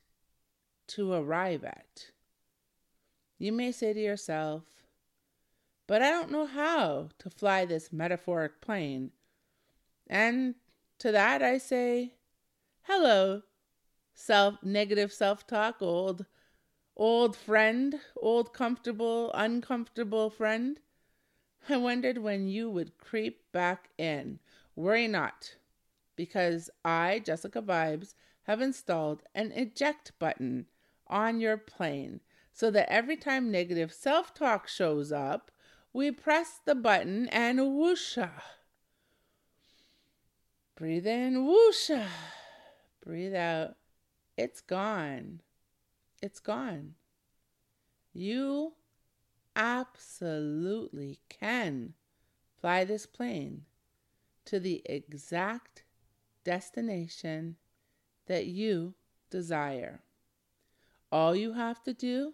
to 0.87 1.13
arrive 1.13 1.63
at. 1.63 2.11
You 3.39 3.51
may 3.51 3.71
say 3.71 3.93
to 3.93 3.99
yourself, 3.99 4.63
but 5.87 6.01
I 6.01 6.11
don't 6.11 6.31
know 6.31 6.45
how 6.45 7.09
to 7.19 7.29
fly 7.29 7.65
this 7.65 7.91
metaphoric 7.91 8.61
plane. 8.61 9.11
And 10.07 10.55
to 10.99 11.11
that 11.11 11.41
I 11.41 11.57
say, 11.57 12.13
hello, 12.83 13.41
self 14.13 14.61
negative 14.63 15.11
self-talk, 15.11 15.81
old 15.81 16.25
old 16.95 17.35
friend, 17.35 17.99
old 18.17 18.53
comfortable, 18.53 19.31
uncomfortable 19.33 20.29
friend. 20.29 20.79
I 21.67 21.77
wondered 21.77 22.19
when 22.19 22.47
you 22.47 22.69
would 22.69 22.97
creep 22.97 23.51
back 23.51 23.89
in. 23.97 24.39
Worry 24.75 25.07
not, 25.07 25.55
because 26.15 26.69
I, 26.83 27.19
Jessica 27.19 27.61
Vibez, 27.61 28.13
have 28.43 28.61
installed 28.61 29.23
an 29.33 29.51
eject 29.53 30.11
button 30.19 30.67
on 31.07 31.39
your 31.39 31.57
plane 31.57 32.21
so 32.53 32.71
that 32.71 32.91
every 32.91 33.17
time 33.17 33.51
negative 33.51 33.91
self 33.91 34.33
talk 34.33 34.67
shows 34.67 35.11
up, 35.11 35.51
we 35.91 36.11
press 36.11 36.59
the 36.65 36.75
button 36.75 37.27
and 37.29 37.59
whoosha. 37.59 38.31
Breathe 40.75 41.07
in, 41.07 41.35
whoosha. 41.35 42.05
Breathe 43.03 43.33
out. 43.33 43.75
It's 44.37 44.61
gone. 44.61 45.41
It's 46.25 46.39
gone. 46.39 46.95
You 48.11 48.73
absolutely 49.55 51.19
can 51.29 51.93
fly 52.59 52.83
this 52.83 53.05
plane 53.05 53.65
to 54.45 54.59
the 54.59 54.81
exact 54.85 55.83
destination 56.43 57.57
that 58.25 58.47
you 58.47 58.95
desire. 59.29 60.01
All 61.11 61.35
you 61.35 61.53
have 61.53 61.83
to 61.83 61.93
do 61.93 62.33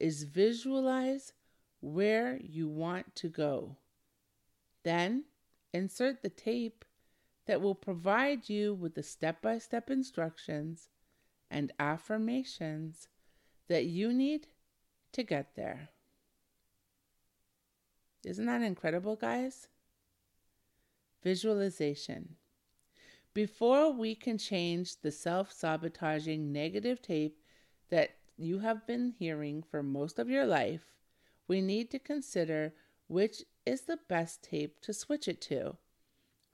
is 0.00 0.24
visualize 0.24 1.32
where 1.78 2.36
you 2.42 2.66
want 2.66 3.14
to 3.14 3.28
go. 3.28 3.76
Then 4.82 5.26
insert 5.72 6.22
the 6.22 6.30
tape 6.30 6.84
that 7.46 7.60
will 7.60 7.76
provide 7.76 8.48
you 8.48 8.74
with 8.74 8.96
the 8.96 9.04
step 9.04 9.40
by 9.40 9.58
step 9.58 9.88
instructions 9.88 10.88
and 11.48 11.72
affirmations 11.78 13.06
that 13.70 13.86
you 13.86 14.12
need 14.12 14.48
to 15.12 15.22
get 15.22 15.54
there. 15.54 15.90
Isn't 18.24 18.46
that 18.46 18.62
incredible, 18.62 19.14
guys? 19.14 19.68
Visualization. 21.22 22.34
Before 23.32 23.92
we 23.92 24.16
can 24.16 24.38
change 24.38 25.00
the 25.00 25.12
self 25.12 25.52
sabotaging 25.52 26.50
negative 26.52 27.00
tape 27.00 27.38
that 27.90 28.16
you 28.36 28.58
have 28.58 28.88
been 28.88 29.14
hearing 29.16 29.62
for 29.62 29.84
most 29.84 30.18
of 30.18 30.28
your 30.28 30.46
life, 30.46 30.92
we 31.46 31.60
need 31.60 31.92
to 31.92 32.00
consider 32.00 32.74
which 33.06 33.44
is 33.64 33.82
the 33.82 34.00
best 34.08 34.42
tape 34.42 34.80
to 34.80 34.92
switch 34.92 35.28
it 35.28 35.40
to. 35.42 35.76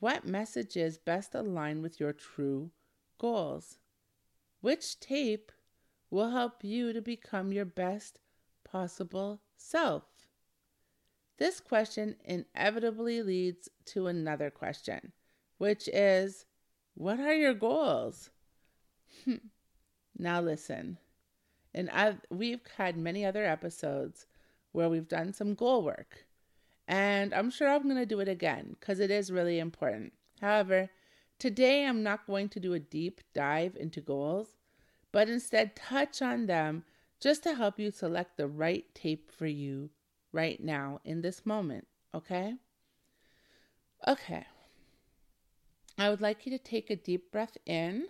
What 0.00 0.26
messages 0.26 0.98
best 0.98 1.34
align 1.34 1.80
with 1.80 1.98
your 1.98 2.12
true 2.12 2.72
goals? 3.18 3.78
Which 4.60 5.00
tape 5.00 5.50
will 6.10 6.30
help 6.30 6.62
you 6.62 6.92
to 6.92 7.00
become 7.00 7.52
your 7.52 7.64
best 7.64 8.20
possible 8.64 9.40
self? 9.56 10.04
This 11.38 11.60
question 11.60 12.16
inevitably 12.24 13.22
leads 13.22 13.68
to 13.86 14.06
another 14.06 14.50
question, 14.50 15.12
which 15.58 15.88
is 15.92 16.46
What 16.94 17.20
are 17.20 17.34
your 17.34 17.54
goals? 17.54 18.30
Hmm. 19.24 19.36
now, 20.18 20.40
listen 20.40 20.98
and 21.76 21.90
I've, 21.90 22.22
we've 22.30 22.62
had 22.78 22.96
many 22.96 23.24
other 23.24 23.44
episodes 23.44 24.26
where 24.72 24.88
we've 24.88 25.06
done 25.06 25.34
some 25.34 25.54
goal 25.54 25.84
work. 25.84 26.24
And 26.88 27.34
I'm 27.34 27.50
sure 27.50 27.68
I'm 27.68 27.82
going 27.82 27.96
to 27.96 28.06
do 28.06 28.20
it 28.20 28.28
again 28.28 28.76
because 28.80 28.98
it 28.98 29.10
is 29.10 29.30
really 29.30 29.58
important. 29.58 30.14
However, 30.40 30.88
today 31.38 31.84
I'm 31.84 32.02
not 32.02 32.26
going 32.26 32.48
to 32.50 32.60
do 32.60 32.72
a 32.72 32.78
deep 32.78 33.20
dive 33.34 33.76
into 33.78 34.00
goals, 34.00 34.56
but 35.16 35.30
instead 35.30 35.74
touch 35.74 36.20
on 36.20 36.44
them 36.44 36.84
just 37.20 37.42
to 37.42 37.54
help 37.54 37.78
you 37.78 37.90
select 37.90 38.36
the 38.36 38.46
right 38.46 38.84
tape 38.94 39.30
for 39.32 39.46
you 39.46 39.88
right 40.30 40.62
now 40.62 41.00
in 41.06 41.22
this 41.22 41.46
moment. 41.46 41.86
Okay? 42.14 42.52
Okay. 44.06 44.44
I 45.96 46.10
would 46.10 46.20
like 46.20 46.44
you 46.44 46.52
to 46.52 46.62
take 46.62 46.90
a 46.90 46.96
deep 46.96 47.32
breath 47.32 47.56
in 47.64 48.08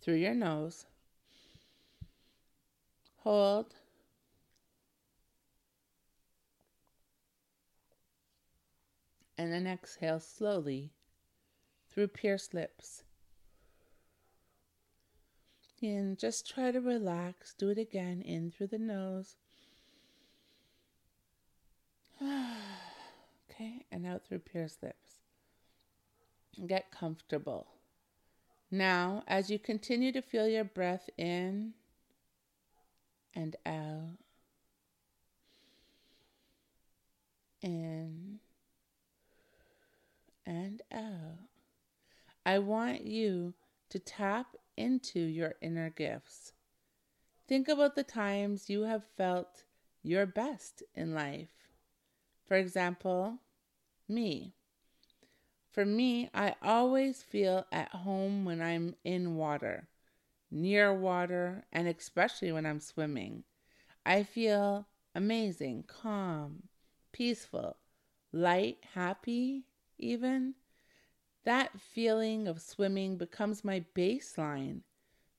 through 0.00 0.14
your 0.14 0.32
nose 0.32 0.86
Hold. 3.18 3.74
And 9.36 9.52
then 9.52 9.66
exhale 9.66 10.18
slowly 10.18 10.92
through 11.90 12.08
pierced 12.08 12.54
lips. 12.54 13.02
And 15.82 16.16
just 16.16 16.48
try 16.48 16.70
to 16.70 16.80
relax. 16.80 17.54
Do 17.54 17.70
it 17.70 17.78
again 17.78 18.22
in 18.22 18.52
through 18.52 18.68
the 18.68 18.78
nose. 18.78 19.34
okay, 22.22 23.84
and 23.90 24.06
out 24.06 24.24
through 24.24 24.38
pierced 24.38 24.80
lips. 24.80 25.16
Get 26.66 26.92
comfortable. 26.92 27.66
Now, 28.70 29.24
as 29.26 29.50
you 29.50 29.58
continue 29.58 30.12
to 30.12 30.22
feel 30.22 30.46
your 30.46 30.64
breath 30.64 31.10
in 31.18 31.72
and 33.34 33.56
out. 33.66 34.18
In 37.60 38.38
and 40.46 40.80
out. 40.92 41.38
I 42.46 42.60
want 42.60 43.04
you 43.04 43.54
to 43.90 43.98
tap 43.98 44.56
into 44.76 45.20
your 45.20 45.54
inner 45.60 45.90
gifts. 45.90 46.52
Think 47.48 47.68
about 47.68 47.94
the 47.94 48.04
times 48.04 48.70
you 48.70 48.82
have 48.82 49.04
felt 49.16 49.64
your 50.02 50.26
best 50.26 50.82
in 50.94 51.14
life. 51.14 51.68
For 52.46 52.56
example, 52.56 53.38
me. 54.08 54.54
For 55.70 55.84
me, 55.84 56.30
I 56.34 56.54
always 56.62 57.22
feel 57.22 57.66
at 57.72 57.90
home 57.90 58.44
when 58.44 58.60
I'm 58.60 58.94
in 59.04 59.36
water 59.36 59.88
near 60.52 60.92
water, 60.92 61.64
and 61.72 61.88
especially 61.88 62.52
when 62.52 62.66
I'm 62.66 62.78
swimming. 62.78 63.42
I 64.04 64.22
feel 64.22 64.86
amazing, 65.14 65.84
calm, 65.88 66.64
peaceful, 67.10 67.78
light, 68.32 68.78
happy, 68.92 69.64
even. 69.98 70.54
That 71.44 71.80
feeling 71.80 72.46
of 72.46 72.60
swimming 72.62 73.16
becomes 73.16 73.64
my 73.64 73.84
baseline 73.94 74.82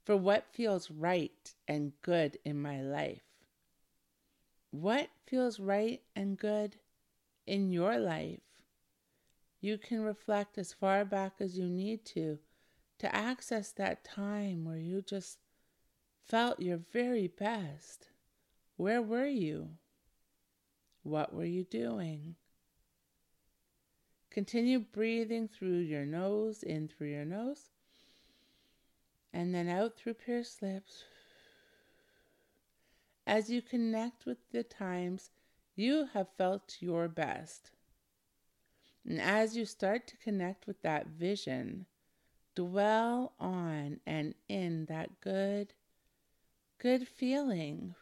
for 0.03 0.17
what 0.17 0.51
feels 0.51 0.91
right 0.91 1.53
and 1.67 1.93
good 2.01 2.37
in 2.43 2.61
my 2.61 2.81
life. 2.81 3.23
What 4.71 5.09
feels 5.25 5.59
right 5.59 6.01
and 6.15 6.37
good 6.37 6.75
in 7.47 7.71
your 7.71 7.97
life? 7.97 8.41
You 9.61 9.77
can 9.77 10.01
reflect 10.01 10.57
as 10.57 10.73
far 10.73 11.05
back 11.05 11.35
as 11.39 11.57
you 11.57 11.69
need 11.69 12.03
to 12.07 12.39
to 12.99 13.15
access 13.15 13.71
that 13.71 14.03
time 14.03 14.65
where 14.65 14.77
you 14.77 15.01
just 15.01 15.39
felt 16.25 16.59
your 16.59 16.77
very 16.77 17.27
best. 17.27 18.09
Where 18.77 19.01
were 19.01 19.25
you? 19.25 19.69
What 21.03 21.33
were 21.33 21.45
you 21.45 21.63
doing? 21.63 22.35
Continue 24.33 24.79
breathing 24.79 25.47
through 25.47 25.77
your 25.77 26.05
nose, 26.05 26.63
in 26.63 26.87
through 26.87 27.09
your 27.09 27.23
nose, 27.23 27.69
and 29.31 29.53
then 29.53 29.69
out 29.69 29.95
through 29.95 30.15
pierced 30.15 30.63
lips. 30.63 31.03
As 33.27 33.51
you 33.51 33.61
connect 33.61 34.25
with 34.25 34.39
the 34.51 34.63
times 34.63 35.29
you 35.75 36.07
have 36.13 36.27
felt 36.35 36.77
your 36.79 37.07
best. 37.07 37.69
And 39.07 39.21
as 39.21 39.55
you 39.55 39.65
start 39.65 40.07
to 40.07 40.17
connect 40.17 40.65
with 40.65 40.81
that 40.81 41.07
vision, 41.07 41.85
dwell 42.55 43.33
on 43.39 43.99
and 44.07 44.33
in 44.49 44.85
that 44.85 45.21
good, 45.21 45.73
good 46.79 47.07
feeling. 47.07 47.93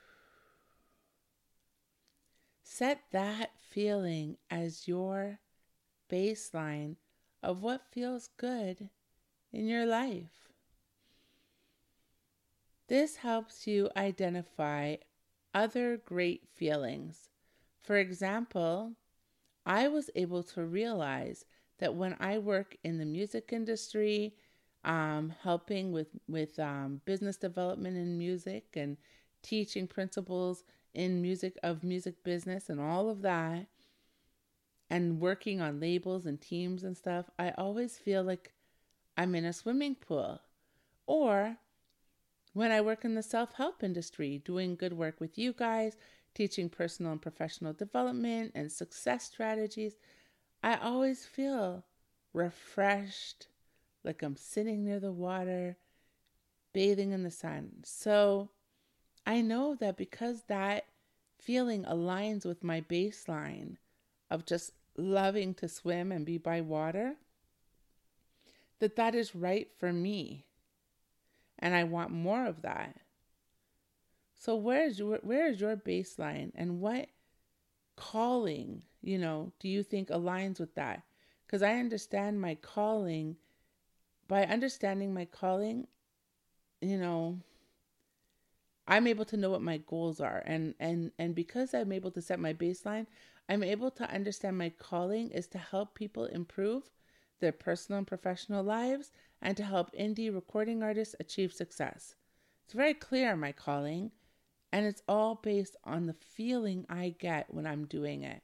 Set 2.63 3.01
that 3.11 3.51
feeling 3.69 4.37
as 4.49 4.87
your 4.87 5.39
baseline 6.11 6.95
of 7.41 7.61
what 7.61 7.91
feels 7.91 8.29
good 8.37 8.89
in 9.51 9.67
your 9.67 9.85
life. 9.85 10.49
This 12.87 13.15
helps 13.17 13.65
you 13.67 13.89
identify 13.95 14.97
other 15.53 15.97
great 15.97 16.47
feelings. 16.53 17.29
For 17.81 17.97
example, 17.97 18.93
I 19.65 19.87
was 19.87 20.09
able 20.15 20.43
to 20.43 20.65
realize 20.65 21.45
that 21.79 21.95
when 21.95 22.15
I 22.19 22.37
work 22.37 22.75
in 22.83 22.97
the 22.97 23.05
music 23.05 23.49
industry, 23.53 24.35
um, 24.83 25.33
helping 25.43 25.91
with 25.91 26.07
with 26.27 26.57
um, 26.59 27.01
business 27.05 27.37
development 27.37 27.97
in 27.97 28.17
music 28.17 28.65
and 28.75 28.97
teaching 29.43 29.87
principles 29.87 30.63
in 30.93 31.21
music 31.21 31.57
of 31.63 31.83
music 31.83 32.23
business 32.23 32.69
and 32.69 32.79
all 32.79 33.09
of 33.09 33.21
that, 33.21 33.67
and 34.91 35.21
working 35.21 35.61
on 35.61 35.79
labels 35.79 36.25
and 36.25 36.41
teams 36.41 36.83
and 36.83 36.97
stuff, 36.97 37.29
I 37.39 37.51
always 37.57 37.97
feel 37.97 38.23
like 38.23 38.51
I'm 39.17 39.33
in 39.35 39.45
a 39.45 39.53
swimming 39.53 39.95
pool. 39.95 40.41
Or 41.07 41.55
when 42.51 42.71
I 42.73 42.81
work 42.81 43.05
in 43.05 43.15
the 43.15 43.23
self 43.23 43.53
help 43.53 43.83
industry, 43.83 44.41
doing 44.43 44.75
good 44.75 44.91
work 44.91 45.21
with 45.21 45.37
you 45.37 45.53
guys, 45.53 45.95
teaching 46.35 46.67
personal 46.67 47.13
and 47.13 47.21
professional 47.21 47.71
development 47.71 48.51
and 48.53 48.69
success 48.69 49.23
strategies, 49.23 49.93
I 50.61 50.75
always 50.75 51.25
feel 51.25 51.85
refreshed, 52.33 53.47
like 54.03 54.21
I'm 54.21 54.35
sitting 54.35 54.83
near 54.83 54.99
the 54.99 55.13
water, 55.13 55.77
bathing 56.73 57.13
in 57.13 57.23
the 57.23 57.31
sun. 57.31 57.71
So 57.85 58.49
I 59.25 59.39
know 59.39 59.73
that 59.75 59.95
because 59.95 60.43
that 60.49 60.87
feeling 61.39 61.85
aligns 61.85 62.45
with 62.45 62.61
my 62.61 62.81
baseline 62.81 63.77
of 64.29 64.45
just 64.45 64.73
loving 65.01 65.53
to 65.55 65.67
swim 65.67 66.11
and 66.11 66.25
be 66.25 66.37
by 66.37 66.61
water, 66.61 67.15
that 68.79 68.95
that 68.95 69.15
is 69.15 69.35
right 69.35 69.67
for 69.77 69.93
me. 69.93 70.45
And 71.59 71.75
I 71.75 71.83
want 71.83 72.11
more 72.11 72.45
of 72.45 72.61
that. 72.63 72.95
So 74.37 74.55
where 74.55 74.85
is 74.85 74.97
your 74.97 75.19
where 75.21 75.47
is 75.47 75.61
your 75.61 75.77
baseline 75.77 76.51
and 76.55 76.81
what 76.81 77.09
calling, 77.95 78.81
you 79.03 79.19
know, 79.19 79.51
do 79.59 79.67
you 79.67 79.83
think 79.83 80.09
aligns 80.09 80.59
with 80.59 80.73
that? 80.75 81.03
Cuz 81.47 81.61
I 81.61 81.75
understand 81.75 82.41
my 82.41 82.55
calling 82.55 83.37
by 84.27 84.45
understanding 84.45 85.13
my 85.13 85.25
calling, 85.25 85.87
you 86.81 86.97
know, 86.97 87.39
I'm 88.87 89.05
able 89.05 89.25
to 89.25 89.37
know 89.37 89.51
what 89.51 89.61
my 89.61 89.77
goals 89.77 90.19
are 90.19 90.41
and 90.45 90.73
and 90.79 91.11
and 91.19 91.35
because 91.35 91.73
I'm 91.75 91.91
able 91.91 92.11
to 92.11 92.21
set 92.21 92.39
my 92.39 92.53
baseline, 92.53 93.05
I'm 93.51 93.63
able 93.63 93.91
to 93.91 94.09
understand 94.09 94.57
my 94.57 94.69
calling 94.69 95.29
is 95.29 95.45
to 95.47 95.57
help 95.57 95.93
people 95.93 96.23
improve 96.23 96.89
their 97.41 97.51
personal 97.51 97.97
and 97.97 98.07
professional 98.07 98.63
lives 98.63 99.11
and 99.41 99.57
to 99.57 99.63
help 99.63 99.93
indie 99.93 100.33
recording 100.33 100.81
artists 100.81 101.17
achieve 101.19 101.51
success. 101.51 102.15
It's 102.63 102.73
very 102.73 102.93
clear 102.93 103.35
my 103.35 103.51
calling 103.51 104.11
and 104.71 104.85
it's 104.85 105.03
all 105.05 105.35
based 105.35 105.75
on 105.83 106.05
the 106.05 106.13
feeling 106.13 106.85
I 106.87 107.13
get 107.19 107.53
when 107.53 107.67
I'm 107.67 107.87
doing 107.87 108.23
it. 108.23 108.41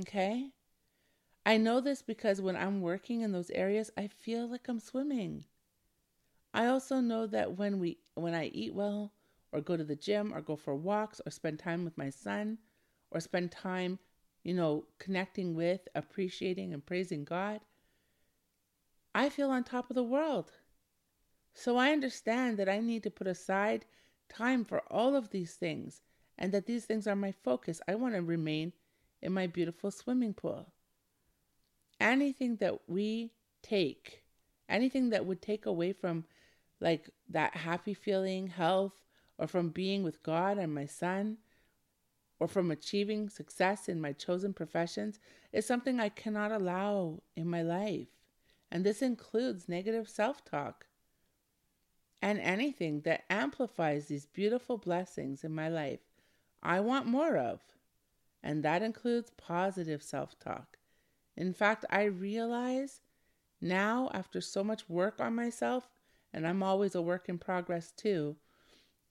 Okay? 0.00 0.50
I 1.46 1.56
know 1.56 1.80
this 1.80 2.02
because 2.02 2.40
when 2.40 2.56
I'm 2.56 2.80
working 2.80 3.20
in 3.20 3.30
those 3.30 3.50
areas, 3.50 3.92
I 3.96 4.08
feel 4.08 4.48
like 4.48 4.66
I'm 4.66 4.80
swimming. 4.80 5.44
I 6.52 6.66
also 6.66 6.98
know 6.98 7.28
that 7.28 7.56
when 7.58 7.78
we 7.78 7.98
when 8.16 8.34
I 8.34 8.46
eat 8.46 8.74
well 8.74 9.12
or 9.52 9.60
go 9.60 9.76
to 9.76 9.84
the 9.84 9.94
gym 9.94 10.34
or 10.34 10.40
go 10.40 10.56
for 10.56 10.74
walks 10.74 11.20
or 11.24 11.30
spend 11.30 11.60
time 11.60 11.84
with 11.84 11.96
my 11.96 12.10
son 12.10 12.58
or 13.12 13.20
spend 13.20 13.52
time, 13.52 14.00
you 14.42 14.54
know, 14.54 14.84
connecting 14.98 15.54
with, 15.54 15.80
appreciating 15.94 16.72
and 16.72 16.84
praising 16.84 17.24
God, 17.24 17.60
I 19.14 19.28
feel 19.28 19.50
on 19.50 19.64
top 19.64 19.90
of 19.90 19.96
the 19.96 20.02
world. 20.02 20.52
So 21.54 21.76
I 21.76 21.90
understand 21.92 22.58
that 22.58 22.68
I 22.68 22.80
need 22.80 23.02
to 23.02 23.10
put 23.10 23.26
aside 23.26 23.84
time 24.28 24.64
for 24.64 24.80
all 24.90 25.14
of 25.14 25.30
these 25.30 25.54
things 25.54 26.00
and 26.38 26.52
that 26.52 26.66
these 26.66 26.86
things 26.86 27.06
are 27.06 27.16
my 27.16 27.32
focus. 27.32 27.80
I 27.86 27.94
want 27.94 28.14
to 28.14 28.22
remain 28.22 28.72
in 29.20 29.32
my 29.32 29.46
beautiful 29.46 29.90
swimming 29.90 30.34
pool. 30.34 30.72
Anything 32.00 32.56
that 32.56 32.88
we 32.88 33.32
take, 33.62 34.24
anything 34.68 35.10
that 35.10 35.26
would 35.26 35.42
take 35.42 35.66
away 35.66 35.92
from 35.92 36.24
like 36.80 37.10
that 37.28 37.54
happy 37.54 37.94
feeling, 37.94 38.48
health, 38.48 39.04
or 39.38 39.46
from 39.46 39.68
being 39.68 40.02
with 40.02 40.22
God 40.22 40.58
and 40.58 40.74
my 40.74 40.86
son, 40.86 41.38
or 42.42 42.48
from 42.48 42.72
achieving 42.72 43.28
success 43.28 43.88
in 43.88 44.00
my 44.00 44.12
chosen 44.12 44.52
professions 44.52 45.20
is 45.52 45.64
something 45.64 46.00
I 46.00 46.08
cannot 46.08 46.50
allow 46.50 47.22
in 47.36 47.46
my 47.46 47.62
life. 47.62 48.08
And 48.68 48.82
this 48.82 49.00
includes 49.00 49.68
negative 49.68 50.08
self 50.08 50.44
talk 50.44 50.86
and 52.20 52.40
anything 52.40 53.02
that 53.02 53.22
amplifies 53.30 54.06
these 54.06 54.26
beautiful 54.26 54.76
blessings 54.76 55.44
in 55.44 55.54
my 55.54 55.68
life, 55.68 56.00
I 56.64 56.80
want 56.80 57.06
more 57.06 57.36
of. 57.36 57.60
And 58.42 58.64
that 58.64 58.82
includes 58.82 59.30
positive 59.36 60.02
self 60.02 60.36
talk. 60.40 60.78
In 61.36 61.52
fact, 61.52 61.84
I 61.90 62.04
realize 62.04 63.02
now, 63.60 64.10
after 64.12 64.40
so 64.40 64.64
much 64.64 64.88
work 64.88 65.20
on 65.20 65.36
myself, 65.36 65.88
and 66.32 66.44
I'm 66.44 66.64
always 66.64 66.96
a 66.96 67.02
work 67.02 67.28
in 67.28 67.38
progress 67.38 67.92
too, 67.92 68.34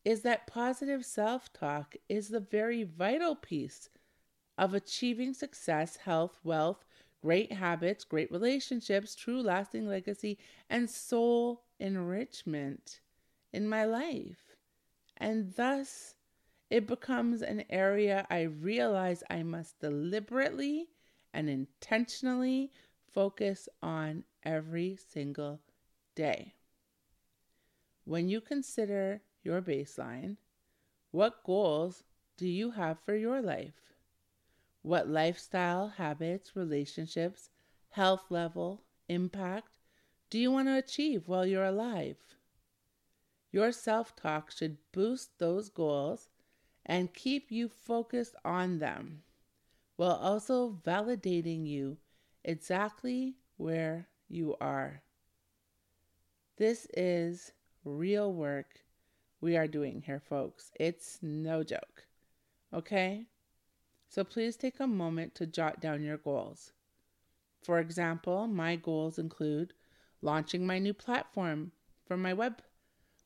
is 0.03 0.21
that 0.21 0.47
positive 0.47 1.05
self 1.05 1.51
talk 1.53 1.95
is 2.09 2.29
the 2.29 2.39
very 2.39 2.83
vital 2.83 3.35
piece 3.35 3.89
of 4.57 4.73
achieving 4.73 5.33
success, 5.33 5.97
health, 5.97 6.39
wealth, 6.43 6.83
great 7.21 7.51
habits, 7.51 8.03
great 8.03 8.31
relationships, 8.31 9.15
true 9.15 9.41
lasting 9.41 9.87
legacy, 9.87 10.37
and 10.69 10.89
soul 10.89 11.63
enrichment 11.79 12.99
in 13.53 13.67
my 13.67 13.85
life. 13.85 14.55
And 15.17 15.53
thus, 15.55 16.15
it 16.69 16.87
becomes 16.87 17.41
an 17.41 17.63
area 17.69 18.25
I 18.29 18.43
realize 18.43 19.23
I 19.29 19.43
must 19.43 19.79
deliberately 19.79 20.89
and 21.33 21.49
intentionally 21.49 22.71
focus 23.13 23.67
on 23.83 24.23
every 24.43 24.97
single 25.11 25.59
day. 26.15 26.55
When 28.05 28.29
you 28.29 28.41
consider 28.41 29.21
your 29.43 29.61
baseline, 29.61 30.37
what 31.11 31.43
goals 31.43 32.03
do 32.37 32.47
you 32.47 32.71
have 32.71 32.99
for 33.05 33.15
your 33.15 33.41
life? 33.41 33.93
What 34.81 35.07
lifestyle, 35.07 35.89
habits, 35.89 36.55
relationships, 36.55 37.49
health 37.89 38.25
level, 38.29 38.83
impact 39.07 39.69
do 40.29 40.39
you 40.39 40.49
want 40.49 40.69
to 40.69 40.77
achieve 40.77 41.27
while 41.27 41.45
you're 41.45 41.65
alive? 41.65 42.17
Your 43.51 43.73
self 43.73 44.15
talk 44.15 44.49
should 44.49 44.77
boost 44.93 45.37
those 45.37 45.69
goals 45.69 46.29
and 46.85 47.13
keep 47.13 47.51
you 47.51 47.67
focused 47.67 48.35
on 48.45 48.79
them 48.79 49.23
while 49.97 50.15
also 50.15 50.79
validating 50.85 51.67
you 51.67 51.97
exactly 52.43 53.35
where 53.57 54.07
you 54.29 54.55
are. 54.61 55.03
This 56.57 56.87
is 56.93 57.51
real 57.83 58.33
work 58.33 58.79
we 59.41 59.57
are 59.57 59.67
doing 59.67 60.03
here, 60.05 60.21
folks. 60.21 60.71
It's 60.79 61.17
no 61.21 61.63
joke. 61.63 62.05
Okay? 62.73 63.25
So 64.07 64.23
please 64.23 64.55
take 64.55 64.79
a 64.79 64.87
moment 64.87 65.35
to 65.35 65.45
jot 65.45 65.81
down 65.81 66.03
your 66.03 66.17
goals. 66.17 66.71
For 67.63 67.79
example, 67.79 68.47
my 68.47 68.75
goals 68.75 69.17
include 69.17 69.73
launching 70.21 70.65
my 70.65 70.79
new 70.79 70.93
platform 70.93 71.71
for 72.05 72.17
my 72.17 72.33
web 72.33 72.61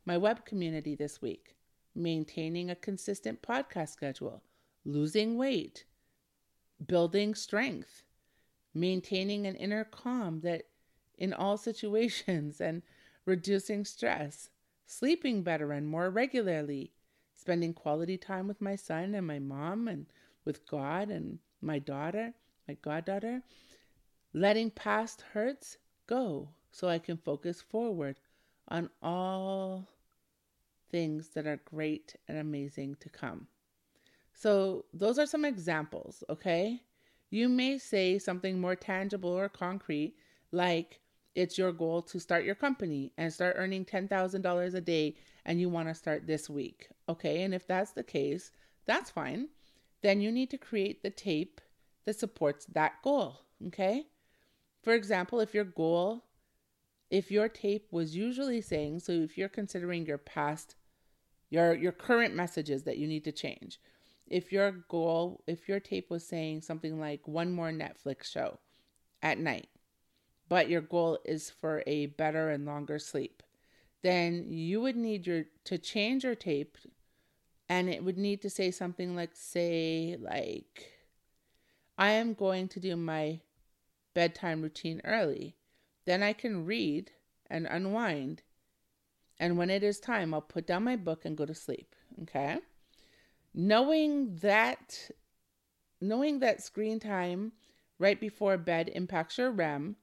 my 0.08 0.18
web 0.18 0.46
community 0.46 0.96
this 0.96 1.20
week, 1.20 1.56
maintaining 1.96 2.70
a 2.70 2.76
consistent 2.76 3.42
podcast 3.42 3.90
schedule, 3.90 4.44
losing 4.86 5.36
weight, 5.36 5.86
building 6.86 7.34
strength, 7.34 8.04
maintaining 8.72 9.48
an 9.48 9.56
inner 9.56 9.84
calm 9.84 10.42
that 10.42 10.68
in 11.18 11.34
all 11.34 11.58
situations 11.70 12.62
and 12.62 12.84
reducing 13.26 13.84
stress, 13.84 14.50
sleeping 14.86 15.44
better 15.44 15.72
and 15.72 15.88
more 15.88 16.10
regularly, 16.10 16.92
spending 17.36 17.74
quality 17.74 18.18
time 18.18 18.48
with 18.48 18.62
my 18.62 18.76
son 18.76 19.16
and 19.16 19.26
my 19.26 19.40
mom 19.40 19.88
and 19.88 20.06
with 20.46 20.66
God 20.68 21.10
and 21.10 21.40
my 21.62 21.80
daughter, 21.80 22.34
my 22.68 22.76
goddaughter, 22.82 23.42
letting 24.34 24.70
past 24.72 25.24
hurts 25.34 25.78
go 26.08 26.50
so 26.72 26.88
I 26.88 27.00
can 27.00 27.18
focus 27.18 27.62
forward 27.62 28.20
on 28.68 28.90
all 29.02 29.88
things 30.92 31.30
that 31.30 31.48
are 31.48 31.62
great 31.66 32.16
and 32.28 32.38
amazing 32.38 32.96
to 33.00 33.10
come. 33.10 33.48
So, 34.34 34.86
those 34.94 35.18
are 35.18 35.26
some 35.26 35.46
examples, 35.46 36.24
okay? 36.30 36.82
You 37.30 37.48
may 37.48 37.78
say 37.78 38.20
something 38.20 38.60
more 38.60 38.76
tangible 38.76 39.30
or 39.30 39.48
concrete, 39.48 40.16
like 40.52 41.00
it's 41.36 41.58
your 41.58 41.72
goal 41.72 42.02
to 42.04 42.20
start 42.20 42.46
your 42.46 42.56
company 42.56 43.12
and 43.18 43.32
start 43.32 43.56
earning 43.58 43.86
$10,000 43.86 44.74
a 44.74 44.82
day, 44.82 45.16
and 45.46 45.60
you 45.60 45.70
want 45.70 45.88
to 45.90 45.96
start 45.96 46.26
this 46.26 46.50
week, 46.50 46.90
okay? 47.08 47.44
And 47.44 47.54
if 47.54 47.68
that's 47.68 47.92
the 47.92 48.04
case, 48.04 48.52
that's 48.86 49.12
fine. 49.12 49.50
Then 50.02 50.22
you 50.22 50.32
need 50.32 50.50
to 50.52 50.58
create 50.58 51.04
the 51.04 51.10
tape 51.10 51.62
that 52.06 52.20
supports 52.20 52.66
that 52.68 53.02
goal, 53.04 53.42
okay? 53.68 54.08
For 54.84 54.94
example, 54.94 55.40
if 55.40 55.54
your 55.54 55.66
goal 55.66 56.24
if 57.10 57.32
your 57.32 57.48
tape 57.48 57.88
was 57.92 58.16
usually 58.16 58.62
saying, 58.62 59.00
so 59.00 59.12
if 59.12 59.38
you're 59.38 59.50
considering 59.50 60.06
your 60.06 60.18
past, 60.18 60.76
your 61.50 61.74
your 61.74 61.92
current 61.92 62.36
messages 62.36 62.84
that 62.84 62.98
you 62.98 63.08
need 63.08 63.24
to 63.26 63.32
change, 63.32 63.80
if 64.28 64.52
your 64.52 64.72
goal, 64.90 65.44
if 65.48 65.70
your 65.70 65.80
tape 65.80 66.10
was 66.10 66.28
saying 66.28 66.62
something 66.62 67.00
like 67.00 67.28
one 67.28 67.52
more 67.52 67.72
Netflix 67.72 68.26
show 68.26 68.60
at 69.22 69.38
night, 69.38 69.68
but 70.48 70.70
your 70.70 70.82
goal 70.82 71.20
is 71.26 71.50
for 71.50 71.84
a 71.88 72.08
better 72.08 72.50
and 72.50 72.66
longer 72.66 73.00
sleep, 73.00 73.44
then 74.04 74.46
you 74.50 74.82
would 74.82 74.96
need 74.96 75.26
your 75.26 75.46
to 75.66 75.78
change 75.78 76.24
your 76.24 76.36
tape 76.36 76.78
and 77.68 77.90
it 77.90 78.04
would 78.04 78.18
need 78.18 78.42
to 78.42 78.50
say 78.50 78.70
something 78.70 79.16
like 79.16 79.32
say 79.34 80.18
like 80.20 80.92
I 81.98 82.12
am 82.12 82.34
going 82.34 82.68
to 82.70 82.80
do 82.80 82.96
my 82.96 83.40
bedtime 84.14 84.62
routine 84.62 85.02
early. 85.04 85.56
Then 86.06 86.22
I 86.22 86.34
can 86.34 86.66
read 86.66 87.12
and 87.50 87.66
unwind. 87.66 88.42
And 89.40 89.58
when 89.58 89.70
it 89.70 89.84
is 89.84 90.00
time, 90.00 90.34
I'll 90.34 90.42
put 90.42 90.68
down 90.68 90.84
my 90.84 90.96
book 90.96 91.26
and 91.26 91.38
go 91.38 91.46
to 91.46 91.56
sleep. 91.56 91.96
Okay? 92.24 92.58
Knowing 93.54 94.36
that 94.38 95.10
knowing 96.02 96.40
that 96.40 96.62
screen 96.62 97.00
time 97.00 97.54
right 97.98 98.20
before 98.20 98.58
bed 98.58 98.92
impacts 98.94 99.38
your 99.38 99.52
REM, 99.52 99.96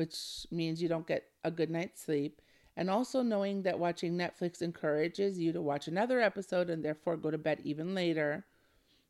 which 0.00 0.46
means 0.50 0.80
you 0.80 0.88
don't 0.88 1.06
get 1.06 1.24
a 1.44 1.50
good 1.50 1.68
night's 1.68 2.00
sleep, 2.00 2.40
and 2.74 2.88
also 2.88 3.20
knowing 3.20 3.64
that 3.64 3.78
watching 3.78 4.16
Netflix 4.16 4.62
encourages 4.62 5.38
you 5.38 5.52
to 5.52 5.60
watch 5.60 5.88
another 5.88 6.22
episode 6.22 6.70
and 6.70 6.82
therefore 6.82 7.18
go 7.18 7.30
to 7.30 7.36
bed 7.36 7.60
even 7.64 7.94
later, 7.94 8.46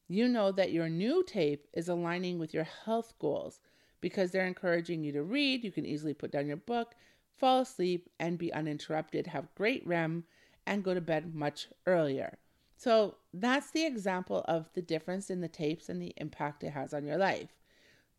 you 0.08 0.26
know 0.26 0.50
that 0.50 0.72
your 0.72 0.88
new 0.88 1.22
tape 1.22 1.68
is 1.72 1.88
aligning 1.88 2.40
with 2.40 2.52
your 2.52 2.66
health 2.84 3.14
goals 3.20 3.60
because 4.00 4.32
they're 4.32 4.48
encouraging 4.48 5.04
you 5.04 5.12
to 5.12 5.22
read. 5.22 5.62
You 5.62 5.70
can 5.70 5.86
easily 5.86 6.12
put 6.12 6.32
down 6.32 6.48
your 6.48 6.56
book, 6.56 6.96
fall 7.38 7.60
asleep, 7.60 8.10
and 8.18 8.36
be 8.36 8.52
uninterrupted, 8.52 9.28
have 9.28 9.54
great 9.54 9.86
REM, 9.86 10.24
and 10.66 10.82
go 10.82 10.92
to 10.92 11.00
bed 11.00 11.36
much 11.36 11.68
earlier. 11.86 12.36
So 12.76 13.14
that's 13.32 13.70
the 13.70 13.86
example 13.86 14.44
of 14.48 14.68
the 14.74 14.82
difference 14.82 15.30
in 15.30 15.40
the 15.40 15.46
tapes 15.46 15.88
and 15.88 16.02
the 16.02 16.14
impact 16.16 16.64
it 16.64 16.70
has 16.70 16.92
on 16.92 17.04
your 17.04 17.16
life. 17.16 17.50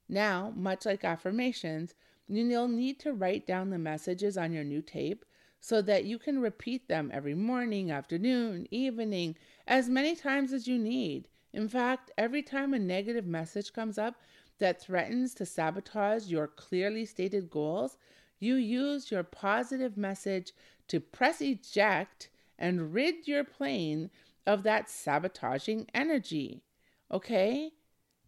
Now, 0.08 0.54
much 0.56 0.86
like 0.86 1.04
affirmations, 1.04 1.96
you'll 2.38 2.68
need 2.68 3.00
to 3.02 3.14
write 3.14 3.46
down 3.46 3.70
the 3.70 3.78
messages 3.78 4.38
on 4.38 4.54
your 4.54 4.64
new 4.64 4.82
tape 4.82 5.26
so 5.60 5.82
that 5.82 6.06
you 6.06 6.18
can 6.18 6.40
repeat 6.42 6.88
them 6.88 7.12
every 7.14 7.36
morning, 7.36 7.92
afternoon, 7.92 8.68
evening, 8.72 9.36
as 9.68 9.90
many 9.90 10.16
times 10.16 10.54
as 10.54 10.68
you 10.68 10.78
need. 10.78 11.28
In 11.54 11.68
fact, 11.68 12.12
every 12.18 12.42
time 12.42 12.74
a 12.74 12.80
negative 12.80 13.26
message 13.26 13.74
comes 13.74 13.98
up 13.98 14.16
that 14.58 14.82
threatens 14.82 15.34
to 15.36 15.46
sabotage 15.46 16.28
your 16.28 16.48
clearly 16.48 17.06
stated 17.06 17.50
goals, 17.50 17.98
you 18.40 18.56
use 18.56 19.12
your 19.12 19.24
positive 19.24 19.98
message 19.98 20.54
to 20.88 21.00
press 21.00 21.42
eject 21.42 22.30
and 22.58 22.94
rid 22.94 23.28
your 23.28 23.44
plane 23.44 24.10
of 24.48 24.64
that 24.64 24.90
sabotaging 24.90 25.88
energy. 25.94 26.64
Okay? 27.12 27.72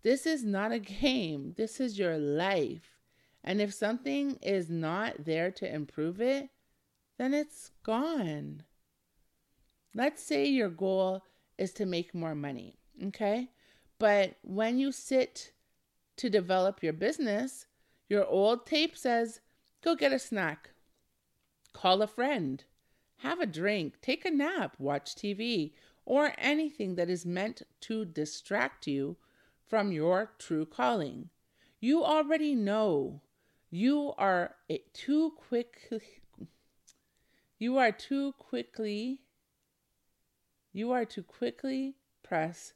This 0.04 0.26
is 0.26 0.44
not 0.44 0.72
a 0.72 0.80
game, 1.02 1.54
this 1.58 1.80
is 1.80 1.98
your 1.98 2.18
life. 2.18 2.93
And 3.44 3.62
if 3.62 3.74
something 3.74 4.38
is 4.42 4.70
not 4.70 5.26
there 5.26 5.52
to 5.52 5.74
improve 5.74 6.22
it, 6.22 6.50
then 7.18 7.34
it's 7.34 7.72
gone. 7.84 8.64
Let's 9.94 10.24
say 10.24 10.46
your 10.46 10.70
goal 10.70 11.24
is 11.58 11.74
to 11.74 11.86
make 11.86 12.16
more 12.16 12.36
money, 12.36 12.76
okay? 13.08 13.50
But 14.00 14.38
when 14.42 14.80
you 14.80 14.92
sit 14.92 15.52
to 16.18 16.30
develop 16.30 16.82
your 16.82 16.94
business, 16.94 17.68
your 18.10 18.26
old 18.26 18.66
tape 18.66 18.98
says, 18.98 19.42
go 19.84 19.96
get 19.96 20.14
a 20.14 20.20
snack, 20.20 20.72
call 21.74 22.02
a 22.02 22.08
friend, 22.08 22.64
have 23.18 23.40
a 23.40 23.46
drink, 23.46 23.96
take 24.02 24.26
a 24.26 24.32
nap, 24.32 24.76
watch 24.80 25.16
TV, 25.16 25.74
or 26.06 26.34
anything 26.38 26.96
that 26.96 27.10
is 27.10 27.26
meant 27.26 27.62
to 27.82 28.06
distract 28.06 28.88
you 28.88 29.18
from 29.66 29.92
your 29.92 30.32
true 30.38 30.66
calling. 30.66 31.30
You 31.80 32.04
already 32.04 32.56
know 32.56 33.22
you 33.74 34.14
are 34.20 34.54
too 34.94 35.32
quick 35.50 35.90
you 37.58 37.76
are 37.76 37.92
too 37.92 38.32
quickly 38.34 39.20
you 40.72 40.92
are 40.92 41.06
to 41.06 41.24
quickly 41.24 41.96
press 42.22 42.74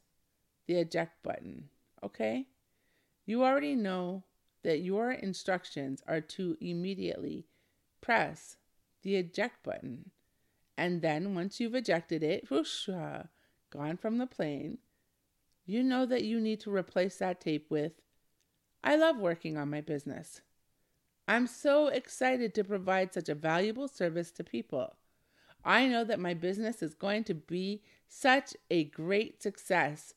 the 0.66 0.74
eject 0.74 1.22
button, 1.22 1.68
okay? 2.02 2.48
You 3.26 3.44
already 3.44 3.76
know 3.76 4.24
that 4.64 4.80
your 4.80 5.12
instructions 5.12 6.02
are 6.08 6.20
to 6.20 6.56
immediately 6.60 7.46
press 8.00 8.56
the 9.02 9.14
eject 9.14 9.62
button. 9.62 10.10
And 10.76 11.00
then 11.00 11.36
once 11.36 11.60
you've 11.60 11.76
ejected 11.76 12.24
it, 12.24 12.50
whoosh, 12.50 12.88
uh, 12.88 13.24
gone 13.70 13.98
from 13.98 14.18
the 14.18 14.26
plane, 14.26 14.78
you 15.64 15.84
know 15.84 16.06
that 16.06 16.24
you 16.24 16.40
need 16.40 16.58
to 16.60 16.74
replace 16.74 17.18
that 17.18 17.40
tape 17.40 17.70
with 17.70 17.92
I 18.82 18.96
love 18.96 19.16
working 19.16 19.56
on 19.56 19.70
my 19.70 19.80
business. 19.80 20.40
I'm 21.28 21.46
so 21.46 21.88
excited 21.88 22.54
to 22.54 22.64
provide 22.64 23.12
such 23.12 23.28
a 23.28 23.34
valuable 23.34 23.86
service 23.86 24.30
to 24.32 24.42
people. 24.42 24.96
I 25.62 25.86
know 25.86 26.02
that 26.04 26.18
my 26.18 26.32
business 26.32 26.82
is 26.82 26.94
going 26.94 27.24
to 27.24 27.34
be 27.34 27.82
such 28.08 28.56
a 28.70 28.84
great 28.84 29.42
success. 29.42 30.14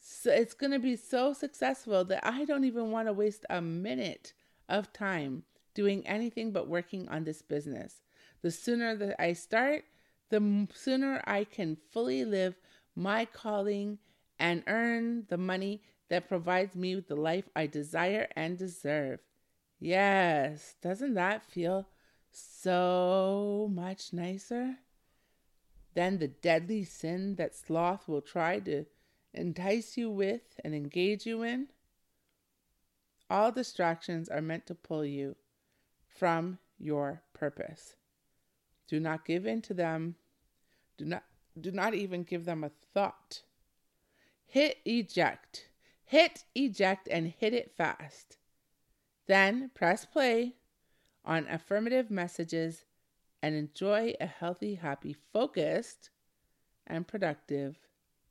So 0.00 0.32
it's 0.32 0.54
going 0.54 0.72
to 0.72 0.78
be 0.78 0.96
so 0.96 1.34
successful 1.34 2.02
that 2.06 2.26
I 2.26 2.46
don't 2.46 2.64
even 2.64 2.90
want 2.90 3.08
to 3.08 3.12
waste 3.12 3.44
a 3.50 3.60
minute 3.60 4.32
of 4.70 4.90
time 4.94 5.42
doing 5.74 6.06
anything 6.06 6.50
but 6.50 6.66
working 6.66 7.10
on 7.10 7.24
this 7.24 7.42
business. 7.42 8.00
The 8.40 8.50
sooner 8.50 8.96
that 8.96 9.22
I 9.22 9.34
start, 9.34 9.84
the 10.30 10.66
sooner 10.74 11.22
I 11.26 11.44
can 11.44 11.76
fully 11.90 12.24
live 12.24 12.54
my 12.96 13.26
calling 13.26 13.98
and 14.38 14.64
earn 14.66 15.26
the 15.28 15.36
money 15.36 15.82
that 16.08 16.26
provides 16.26 16.74
me 16.74 16.94
with 16.94 17.08
the 17.08 17.16
life 17.16 17.50
I 17.54 17.66
desire 17.66 18.28
and 18.34 18.56
deserve. 18.56 19.20
Yes, 19.84 20.76
doesn't 20.80 21.14
that 21.14 21.44
feel 21.44 21.88
so 22.30 23.68
much 23.74 24.12
nicer 24.12 24.76
than 25.94 26.18
the 26.18 26.28
deadly 26.28 26.84
sin 26.84 27.34
that 27.34 27.56
sloth 27.56 28.06
will 28.06 28.20
try 28.20 28.60
to 28.60 28.84
entice 29.34 29.96
you 29.96 30.08
with 30.08 30.60
and 30.62 30.72
engage 30.72 31.26
you 31.26 31.42
in? 31.42 31.66
All 33.28 33.50
distractions 33.50 34.28
are 34.28 34.40
meant 34.40 34.66
to 34.66 34.76
pull 34.76 35.04
you 35.04 35.34
from 36.06 36.60
your 36.78 37.24
purpose. 37.32 37.96
Do 38.86 39.00
not 39.00 39.24
give 39.24 39.46
in 39.46 39.62
to 39.62 39.74
them. 39.74 40.14
Do 40.96 41.06
not 41.06 41.24
do 41.60 41.72
not 41.72 41.92
even 41.94 42.22
give 42.22 42.44
them 42.44 42.62
a 42.62 42.70
thought. 42.94 43.42
Hit 44.46 44.78
eject. 44.84 45.70
Hit 46.04 46.44
eject 46.54 47.08
and 47.10 47.26
hit 47.26 47.52
it 47.52 47.72
fast. 47.76 48.36
Then 49.26 49.70
press 49.74 50.04
play 50.04 50.56
on 51.24 51.46
affirmative 51.48 52.10
messages 52.10 52.84
and 53.42 53.54
enjoy 53.54 54.14
a 54.20 54.26
healthy, 54.26 54.76
happy, 54.76 55.16
focused, 55.32 56.10
and 56.86 57.06
productive 57.06 57.78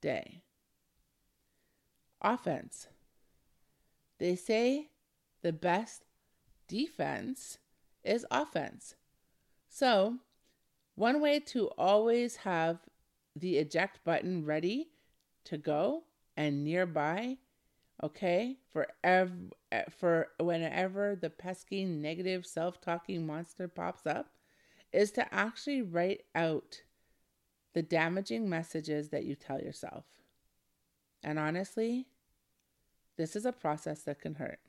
day. 0.01 0.43
Offense. 2.21 2.87
They 4.19 4.35
say 4.35 4.89
the 5.41 5.53
best 5.53 6.03
defense 6.67 7.57
is 8.03 8.25
offense. 8.29 8.95
So, 9.67 10.17
one 10.95 11.21
way 11.21 11.39
to 11.39 11.69
always 11.77 12.37
have 12.37 12.79
the 13.35 13.57
eject 13.57 14.03
button 14.03 14.45
ready 14.45 14.89
to 15.45 15.57
go 15.57 16.03
and 16.37 16.63
nearby, 16.63 17.37
okay, 18.03 18.57
for 18.71 18.87
ev- 19.03 19.53
eh, 19.71 19.83
for 19.89 20.29
whenever 20.39 21.15
the 21.15 21.29
pesky 21.29 21.85
negative 21.85 22.45
self-talking 22.45 23.25
monster 23.25 23.67
pops 23.67 24.05
up 24.05 24.33
is 24.91 25.11
to 25.11 25.33
actually 25.33 25.81
write 25.81 26.23
out 26.35 26.81
the 27.73 27.81
damaging 27.81 28.49
messages 28.49 29.09
that 29.09 29.23
you 29.23 29.35
tell 29.35 29.59
yourself. 29.59 30.05
And 31.23 31.39
honestly, 31.39 32.07
this 33.17 33.35
is 33.35 33.45
a 33.45 33.51
process 33.51 34.03
that 34.03 34.19
can 34.19 34.35
hurt. 34.35 34.59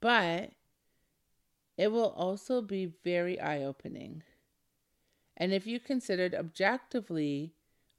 But 0.00 0.52
it 1.76 1.92
will 1.92 2.10
also 2.10 2.62
be 2.62 2.92
very 3.04 3.38
eye 3.38 3.62
opening. 3.62 4.22
And 5.36 5.52
if 5.52 5.66
you 5.66 5.78
considered 5.78 6.34
objectively 6.34 7.52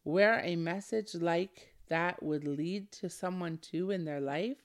where 0.03 0.39
a 0.43 0.55
message 0.55 1.13
like 1.13 1.75
that 1.89 2.21
would 2.21 2.45
lead 2.45 2.91
to 2.93 3.09
someone 3.09 3.57
to 3.57 3.91
in 3.91 4.05
their 4.05 4.21
life, 4.21 4.57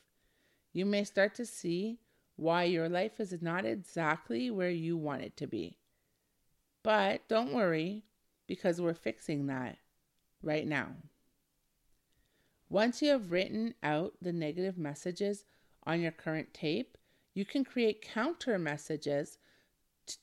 you 0.73 0.87
may 0.87 1.05
start 1.05 1.35
to 1.37 1.47
see 1.47 1.99
why 2.37 2.65
your 2.65 2.89
life 2.89 3.21
is 3.21 3.41
not 3.41 3.65
exactly 3.65 4.51
where 4.51 4.71
you 4.71 4.97
want 4.97 5.23
it 5.23 5.37
to 5.37 5.47
be. 5.47 5.79
But 6.83 7.29
don't 7.29 7.53
worry, 7.55 8.05
because 8.47 8.81
we're 8.81 8.95
fixing 8.95 9.47
that 9.47 9.79
right 10.43 10.67
now. 10.67 10.89
Once 12.69 13.03
you 13.03 13.11
have 13.11 13.31
written 13.31 13.75
out 13.83 14.15
the 14.21 14.33
negative 14.33 14.79
messages 14.79 15.45
on 15.87 16.01
your 16.01 16.11
current 16.11 16.53
tape, 16.55 16.97
you 17.35 17.45
can 17.45 17.65
create 17.65 18.03
counter 18.03 18.59
messages 18.59 19.39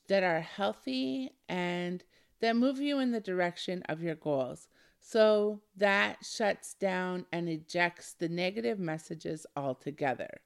that 0.08 0.22
are 0.22 0.40
healthy 0.40 1.30
and 1.48 2.04
that 2.40 2.56
move 2.56 2.78
you 2.78 2.98
in 2.98 3.12
the 3.12 3.20
direction 3.20 3.82
of 3.88 4.02
your 4.02 4.14
goals. 4.14 4.68
So 5.00 5.62
that 5.76 6.24
shuts 6.24 6.74
down 6.74 7.26
and 7.32 7.48
ejects 7.48 8.12
the 8.12 8.28
negative 8.28 8.78
messages 8.78 9.46
altogether. 9.56 10.40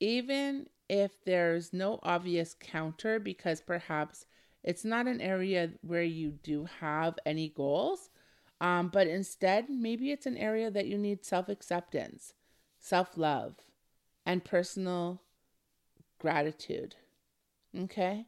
Even 0.00 0.66
if 0.88 1.24
there's 1.24 1.72
no 1.72 2.00
obvious 2.02 2.54
counter, 2.58 3.20
because 3.20 3.60
perhaps 3.60 4.26
it's 4.64 4.84
not 4.84 5.06
an 5.06 5.20
area 5.20 5.70
where 5.82 6.02
you 6.02 6.32
do 6.42 6.66
have 6.80 7.18
any 7.24 7.48
goals, 7.48 8.10
um, 8.60 8.88
but 8.88 9.06
instead, 9.06 9.70
maybe 9.70 10.10
it's 10.10 10.26
an 10.26 10.36
area 10.36 10.70
that 10.70 10.86
you 10.86 10.98
need 10.98 11.24
self 11.24 11.48
acceptance, 11.48 12.34
self 12.78 13.16
love, 13.16 13.54
and 14.26 14.44
personal 14.44 15.22
gratitude. 16.18 16.96
Okay? 17.78 18.26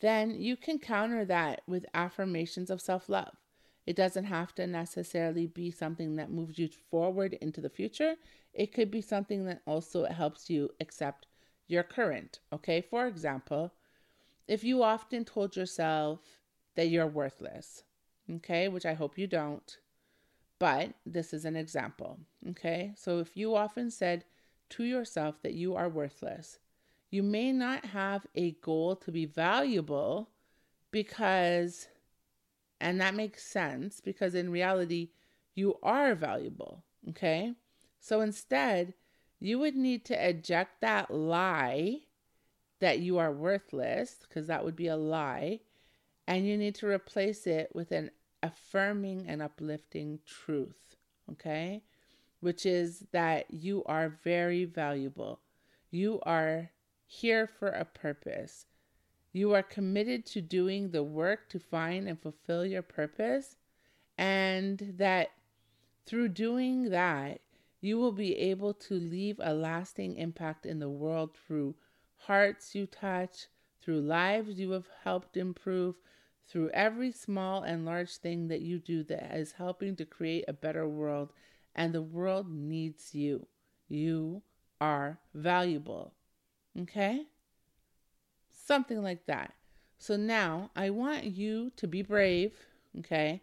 Then 0.00 0.38
you 0.38 0.56
can 0.56 0.78
counter 0.78 1.24
that 1.24 1.62
with 1.66 1.86
affirmations 1.94 2.68
of 2.70 2.82
self 2.82 3.08
love. 3.08 3.36
It 3.86 3.96
doesn't 3.96 4.24
have 4.24 4.54
to 4.54 4.66
necessarily 4.66 5.46
be 5.46 5.70
something 5.70 6.16
that 6.16 6.30
moves 6.30 6.58
you 6.58 6.68
forward 6.90 7.34
into 7.34 7.60
the 7.60 7.68
future. 7.68 8.16
It 8.52 8.72
could 8.72 8.90
be 8.90 9.02
something 9.02 9.44
that 9.46 9.62
also 9.66 10.06
helps 10.06 10.48
you 10.48 10.70
accept 10.80 11.26
your 11.66 11.82
current. 11.82 12.40
Okay, 12.52 12.80
for 12.80 13.06
example, 13.06 13.72
if 14.48 14.64
you 14.64 14.82
often 14.82 15.24
told 15.24 15.56
yourself 15.56 16.20
that 16.76 16.88
you're 16.88 17.06
worthless, 17.06 17.82
okay, 18.30 18.68
which 18.68 18.86
I 18.86 18.94
hope 18.94 19.18
you 19.18 19.26
don't, 19.26 19.76
but 20.58 20.94
this 21.04 21.32
is 21.32 21.44
an 21.44 21.56
example. 21.56 22.18
Okay, 22.50 22.92
so 22.96 23.18
if 23.18 23.36
you 23.36 23.54
often 23.54 23.90
said 23.90 24.24
to 24.70 24.84
yourself 24.84 25.42
that 25.42 25.54
you 25.54 25.74
are 25.74 25.88
worthless, 25.88 26.58
you 27.10 27.22
may 27.22 27.52
not 27.52 27.86
have 27.86 28.26
a 28.34 28.52
goal 28.52 28.96
to 28.96 29.12
be 29.12 29.26
valuable 29.26 30.30
because 30.90 31.88
and 32.84 33.00
that 33.00 33.14
makes 33.14 33.42
sense 33.42 34.02
because 34.02 34.34
in 34.34 34.50
reality, 34.50 35.08
you 35.54 35.76
are 35.82 36.14
valuable. 36.14 36.84
Okay. 37.08 37.54
So 37.98 38.20
instead, 38.20 38.92
you 39.40 39.58
would 39.58 39.74
need 39.74 40.04
to 40.04 40.28
eject 40.28 40.82
that 40.82 41.10
lie 41.10 42.00
that 42.80 42.98
you 42.98 43.16
are 43.16 43.32
worthless, 43.32 44.16
because 44.28 44.48
that 44.48 44.62
would 44.62 44.76
be 44.76 44.88
a 44.88 44.96
lie, 44.96 45.60
and 46.26 46.46
you 46.46 46.58
need 46.58 46.74
to 46.74 46.86
replace 46.86 47.46
it 47.46 47.70
with 47.74 47.90
an 47.90 48.10
affirming 48.42 49.24
and 49.26 49.40
uplifting 49.40 50.18
truth. 50.26 50.96
Okay. 51.32 51.82
Which 52.40 52.66
is 52.66 53.06
that 53.12 53.46
you 53.48 53.82
are 53.86 54.18
very 54.22 54.66
valuable. 54.66 55.40
You 55.90 56.20
are 56.26 56.70
here 57.06 57.46
for 57.46 57.68
a 57.68 57.86
purpose. 57.86 58.66
You 59.34 59.52
are 59.52 59.64
committed 59.64 60.24
to 60.26 60.40
doing 60.40 60.92
the 60.92 61.02
work 61.02 61.48
to 61.48 61.58
find 61.58 62.08
and 62.08 62.18
fulfill 62.18 62.64
your 62.64 62.82
purpose, 62.82 63.56
and 64.16 64.94
that 64.96 65.32
through 66.06 66.28
doing 66.28 66.90
that, 66.90 67.40
you 67.80 67.98
will 67.98 68.12
be 68.12 68.36
able 68.36 68.72
to 68.74 68.94
leave 68.94 69.40
a 69.42 69.52
lasting 69.52 70.18
impact 70.18 70.66
in 70.66 70.78
the 70.78 70.88
world 70.88 71.36
through 71.36 71.74
hearts 72.16 72.76
you 72.76 72.86
touch, 72.86 73.48
through 73.82 74.02
lives 74.02 74.60
you 74.60 74.70
have 74.70 74.86
helped 75.02 75.36
improve, 75.36 75.96
through 76.46 76.70
every 76.70 77.10
small 77.10 77.64
and 77.64 77.84
large 77.84 78.16
thing 78.18 78.46
that 78.46 78.60
you 78.60 78.78
do 78.78 79.02
that 79.02 79.34
is 79.34 79.52
helping 79.52 79.96
to 79.96 80.04
create 80.04 80.44
a 80.46 80.52
better 80.52 80.88
world. 80.88 81.32
And 81.74 81.92
the 81.92 82.02
world 82.02 82.48
needs 82.48 83.16
you. 83.16 83.48
You 83.88 84.42
are 84.80 85.18
valuable. 85.34 86.12
Okay? 86.80 87.26
Something 88.64 89.02
like 89.02 89.26
that. 89.26 89.52
So 89.98 90.16
now 90.16 90.70
I 90.74 90.90
want 90.90 91.24
you 91.24 91.70
to 91.76 91.86
be 91.86 92.02
brave, 92.02 92.54
okay, 92.98 93.42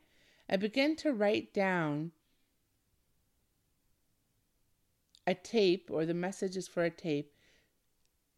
and 0.50 0.62
begin 0.62 0.96
to 0.98 1.14
write 1.14 1.54
down 1.54 2.12
a 5.26 5.34
tape 5.34 5.90
or 5.92 6.06
the 6.06 6.14
messages 6.14 6.68
for 6.68 6.84
a 6.84 6.90
tape 6.90 7.34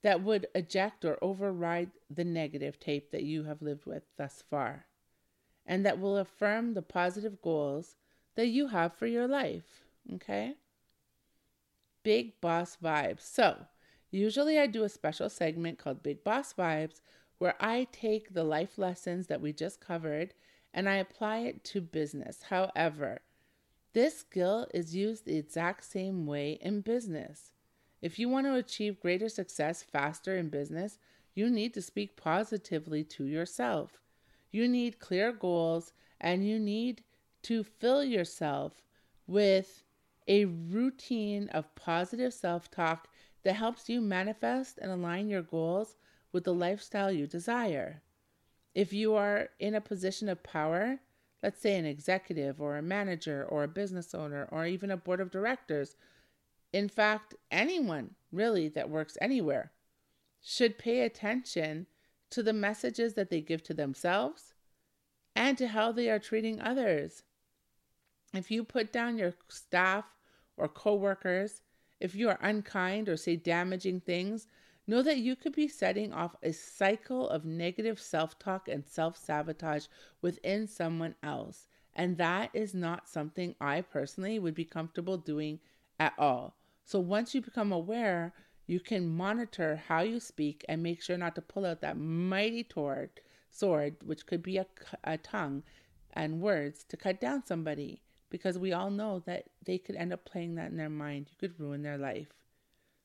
that 0.03 0.21
would 0.21 0.47
eject 0.53 1.05
or 1.05 1.17
override 1.21 1.91
the 2.09 2.25
negative 2.25 2.79
tape 2.79 3.11
that 3.11 3.23
you 3.23 3.45
have 3.45 3.61
lived 3.61 3.85
with 3.85 4.03
thus 4.17 4.43
far, 4.49 4.85
and 5.65 5.85
that 5.85 5.99
will 5.99 6.17
affirm 6.17 6.73
the 6.73 6.81
positive 6.81 7.41
goals 7.41 7.95
that 8.35 8.47
you 8.47 8.67
have 8.67 8.93
for 8.93 9.07
your 9.07 9.27
life, 9.27 9.85
okay? 10.13 10.55
Big 12.03 12.39
boss 12.41 12.77
vibes. 12.83 13.21
So, 13.21 13.65
Usually, 14.13 14.59
I 14.59 14.67
do 14.67 14.83
a 14.83 14.89
special 14.89 15.27
segment 15.27 15.79
called 15.79 16.03
Big 16.03 16.23
Boss 16.23 16.53
Vibes 16.53 17.01
where 17.39 17.55
I 17.59 17.87
take 17.91 18.35
the 18.35 18.43
life 18.43 18.77
lessons 18.77 19.25
that 19.25 19.41
we 19.41 19.53
just 19.53 19.81
covered 19.81 20.35
and 20.71 20.87
I 20.87 20.97
apply 20.97 21.39
it 21.39 21.63
to 21.63 21.81
business. 21.81 22.43
However, 22.43 23.21
this 23.93 24.19
skill 24.19 24.67
is 24.71 24.95
used 24.95 25.25
the 25.25 25.37
exact 25.37 25.85
same 25.85 26.27
way 26.27 26.59
in 26.61 26.81
business. 26.81 27.53
If 28.03 28.19
you 28.19 28.29
want 28.29 28.45
to 28.45 28.53
achieve 28.53 28.99
greater 28.99 29.29
success 29.29 29.81
faster 29.81 30.37
in 30.37 30.49
business, 30.49 30.99
you 31.33 31.49
need 31.49 31.73
to 31.73 31.81
speak 31.81 32.15
positively 32.15 33.03
to 33.05 33.25
yourself. 33.25 33.99
You 34.51 34.67
need 34.67 34.99
clear 34.99 35.31
goals 35.31 35.91
and 36.21 36.47
you 36.47 36.59
need 36.59 37.01
to 37.43 37.63
fill 37.63 38.03
yourself 38.03 38.83
with 39.25 39.83
a 40.27 40.45
routine 40.45 41.49
of 41.49 41.73
positive 41.73 42.31
self 42.31 42.69
talk 42.69 43.07
that 43.43 43.53
helps 43.53 43.89
you 43.89 44.01
manifest 44.01 44.77
and 44.77 44.91
align 44.91 45.29
your 45.29 45.41
goals 45.41 45.95
with 46.31 46.43
the 46.43 46.53
lifestyle 46.53 47.11
you 47.11 47.27
desire. 47.27 48.01
If 48.73 48.91
you 48.91 49.13
are 49.15 49.49
in 49.59 49.75
a 49.75 49.81
position 49.81 50.29
of 50.29 50.43
power, 50.43 50.99
let's 51.43 51.61
say 51.61 51.77
an 51.77 51.85
executive 51.85 52.61
or 52.61 52.77
a 52.77 52.81
manager 52.81 53.45
or 53.47 53.63
a 53.63 53.67
business 53.67 54.15
owner 54.15 54.47
or 54.51 54.65
even 54.65 54.89
a 54.89 54.97
board 54.97 55.19
of 55.19 55.29
directors, 55.31 55.95
in 56.71 56.89
fact, 56.89 57.35
anyone 57.51 58.15
really 58.31 58.67
that 58.69 58.89
works 58.89 59.17
anywhere 59.21 59.71
should 60.41 60.77
pay 60.77 61.01
attention 61.01 61.85
to 62.31 62.41
the 62.41 62.53
messages 62.53 63.13
that 63.13 63.29
they 63.29 63.41
give 63.41 63.61
to 63.63 63.73
themselves 63.73 64.53
and 65.35 65.57
to 65.57 65.67
how 65.67 65.91
they 65.91 66.09
are 66.09 66.19
treating 66.19 66.59
others. 66.59 67.23
If 68.33 68.49
you 68.49 68.63
put 68.63 68.91
down 68.91 69.19
your 69.19 69.33
staff 69.49 70.05
or 70.57 70.67
coworkers 70.67 71.61
if 72.03 72.15
you 72.15 72.27
are 72.27 72.37
unkind 72.41 73.07
or 73.07 73.15
say 73.15 73.37
damaging 73.37 74.01
things, 74.01 74.47
know 74.85 75.01
that 75.01 75.19
you 75.19 75.37
could 75.37 75.55
be 75.55 75.69
setting 75.69 76.11
off 76.11 76.35
a 76.43 76.51
cycle 76.51 77.29
of 77.29 77.45
negative 77.45 77.97
self 77.97 78.37
talk 78.37 78.67
and 78.67 78.85
self 78.85 79.17
sabotage 79.17 79.85
within 80.21 80.67
someone 80.67 81.15
else. 81.23 81.67
And 81.95 82.17
that 82.17 82.49
is 82.53 82.73
not 82.73 83.07
something 83.07 83.55
I 83.61 83.79
personally 83.79 84.37
would 84.37 84.53
be 84.53 84.65
comfortable 84.65 85.17
doing 85.17 85.61
at 85.97 86.13
all. 86.19 86.57
So 86.83 86.99
once 86.99 87.33
you 87.33 87.41
become 87.41 87.71
aware, 87.71 88.33
you 88.67 88.81
can 88.81 89.15
monitor 89.15 89.81
how 89.87 90.01
you 90.01 90.19
speak 90.19 90.65
and 90.67 90.83
make 90.83 91.01
sure 91.01 91.17
not 91.17 91.35
to 91.35 91.41
pull 91.41 91.65
out 91.65 91.79
that 91.81 91.97
mighty 91.97 92.67
sword, 93.49 93.95
which 94.03 94.25
could 94.25 94.43
be 94.43 94.57
a, 94.57 94.65
a 95.05 95.17
tongue 95.17 95.63
and 96.11 96.41
words 96.41 96.83
to 96.89 96.97
cut 96.97 97.21
down 97.21 97.45
somebody 97.45 98.01
because 98.33 98.57
we 98.57 98.73
all 98.73 98.89
know 98.89 99.21
that 99.27 99.45
they 99.63 99.77
could 99.77 99.95
end 99.95 100.11
up 100.11 100.25
playing 100.25 100.55
that 100.55 100.71
in 100.71 100.75
their 100.75 100.89
mind. 100.89 101.27
You 101.29 101.37
could 101.37 101.59
ruin 101.59 101.83
their 101.83 101.99
life. 101.99 102.33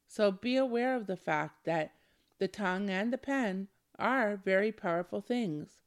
So 0.06 0.32
be 0.32 0.56
aware 0.56 0.96
of 0.96 1.06
the 1.06 1.18
fact 1.18 1.66
that 1.66 1.92
the 2.38 2.48
tongue 2.48 2.88
and 2.88 3.12
the 3.12 3.18
pen 3.18 3.68
are 3.98 4.40
very 4.42 4.72
powerful 4.72 5.20
things. 5.20 5.82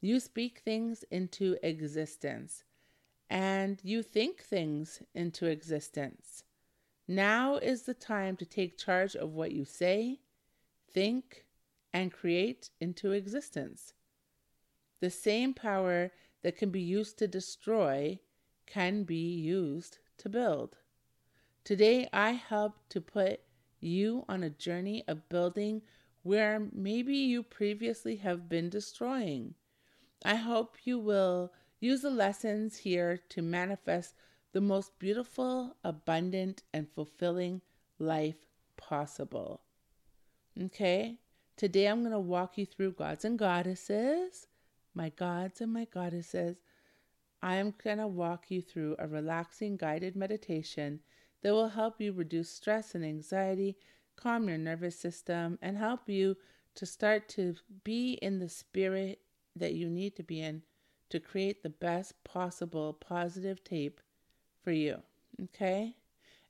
You 0.00 0.18
speak 0.18 0.62
things 0.64 1.04
into 1.10 1.58
existence 1.62 2.64
and 3.28 3.78
you 3.82 4.02
think 4.02 4.42
things 4.42 5.02
into 5.14 5.44
existence. 5.44 6.44
Now 7.06 7.56
is 7.56 7.82
the 7.82 7.92
time 7.92 8.34
to 8.38 8.46
take 8.46 8.78
charge 8.78 9.14
of 9.14 9.34
what 9.34 9.52
you 9.52 9.66
say, 9.66 10.20
think, 10.90 11.44
and 11.92 12.10
create 12.10 12.70
into 12.80 13.12
existence. 13.12 13.92
The 15.00 15.10
same 15.10 15.52
power 15.52 16.12
that 16.42 16.56
can 16.56 16.70
be 16.70 16.80
used 16.80 17.18
to 17.18 17.28
destroy 17.28 18.20
can 18.70 19.02
be 19.02 19.34
used 19.34 19.98
to 20.18 20.28
build. 20.28 20.76
Today, 21.64 22.08
I 22.12 22.30
help 22.32 22.74
to 22.90 23.00
put 23.00 23.40
you 23.80 24.24
on 24.28 24.42
a 24.42 24.50
journey 24.50 25.02
of 25.08 25.28
building 25.28 25.82
where 26.22 26.68
maybe 26.72 27.16
you 27.16 27.42
previously 27.42 28.16
have 28.16 28.48
been 28.48 28.68
destroying. 28.68 29.54
I 30.24 30.36
hope 30.36 30.76
you 30.84 30.98
will 30.98 31.52
use 31.80 32.02
the 32.02 32.10
lessons 32.10 32.76
here 32.78 33.20
to 33.30 33.42
manifest 33.42 34.14
the 34.52 34.60
most 34.60 34.98
beautiful, 34.98 35.76
abundant, 35.82 36.62
and 36.74 36.86
fulfilling 36.94 37.62
life 37.98 38.36
possible. 38.76 39.62
Okay, 40.62 41.16
today 41.56 41.86
I'm 41.86 42.00
going 42.00 42.12
to 42.12 42.18
walk 42.18 42.58
you 42.58 42.66
through 42.66 42.92
gods 42.92 43.24
and 43.24 43.38
goddesses, 43.38 44.46
my 44.94 45.08
gods 45.08 45.60
and 45.60 45.72
my 45.72 45.86
goddesses, 45.86 46.58
I 47.42 47.56
am 47.56 47.74
going 47.82 47.98
to 47.98 48.06
walk 48.06 48.50
you 48.50 48.60
through 48.60 48.96
a 48.98 49.08
relaxing 49.08 49.76
guided 49.76 50.14
meditation 50.14 51.00
that 51.42 51.52
will 51.52 51.68
help 51.68 52.00
you 52.00 52.12
reduce 52.12 52.50
stress 52.50 52.94
and 52.94 53.04
anxiety, 53.04 53.76
calm 54.16 54.48
your 54.48 54.58
nervous 54.58 54.98
system, 54.98 55.58
and 55.62 55.78
help 55.78 56.08
you 56.08 56.36
to 56.74 56.86
start 56.86 57.28
to 57.30 57.54
be 57.82 58.12
in 58.14 58.38
the 58.38 58.48
spirit 58.48 59.20
that 59.56 59.74
you 59.74 59.88
need 59.88 60.16
to 60.16 60.22
be 60.22 60.40
in 60.40 60.62
to 61.08 61.18
create 61.18 61.62
the 61.62 61.70
best 61.70 62.22
possible 62.24 62.92
positive 62.92 63.62
tape 63.64 64.00
for 64.62 64.70
you. 64.70 65.02
Okay? 65.42 65.96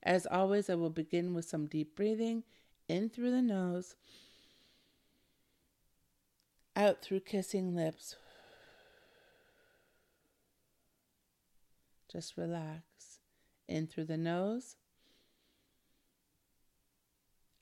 As 0.03 0.27
always, 0.27 0.71
I 0.71 0.75
will 0.75 0.91
begin 0.91 1.35
with 1.35 1.45
some 1.45 1.67
deep 1.67 1.97
breathing 1.97 2.45
in 2.89 3.09
through 3.09 3.31
the 3.31 3.43
nose, 3.43 3.97
out 6.77 7.03
through 7.03 7.21
kissing 7.21 7.75
lips. 7.75 8.17
Just 12.11 12.37
relax. 12.37 12.83
In 13.69 13.87
through 13.87 14.07
the 14.07 14.17
nose, 14.17 14.75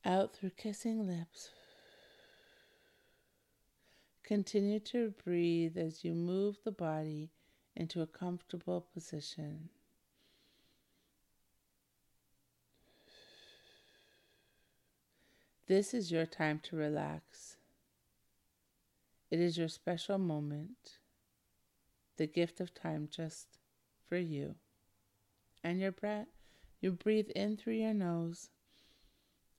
out 0.06 0.34
through 0.34 0.50
kissing 0.56 1.06
lips. 1.06 1.50
Continue 4.22 4.80
to 4.80 5.12
breathe 5.22 5.76
as 5.76 6.02
you 6.04 6.14
move 6.14 6.56
the 6.64 6.72
body 6.72 7.30
into 7.76 8.00
a 8.00 8.06
comfortable 8.06 8.86
position. 8.94 9.68
This 15.66 15.92
is 15.92 16.10
your 16.10 16.24
time 16.24 16.60
to 16.64 16.76
relax. 16.76 17.56
It 19.30 19.40
is 19.40 19.58
your 19.58 19.68
special 19.68 20.16
moment, 20.16 20.96
the 22.16 22.26
gift 22.26 22.60
of 22.60 22.72
time 22.72 23.08
just 23.10 23.57
for 24.08 24.16
you. 24.16 24.54
And 25.62 25.80
your 25.80 25.92
breath, 25.92 26.28
you 26.80 26.92
breathe 26.92 27.30
in 27.34 27.56
through 27.56 27.74
your 27.74 27.94
nose 27.94 28.48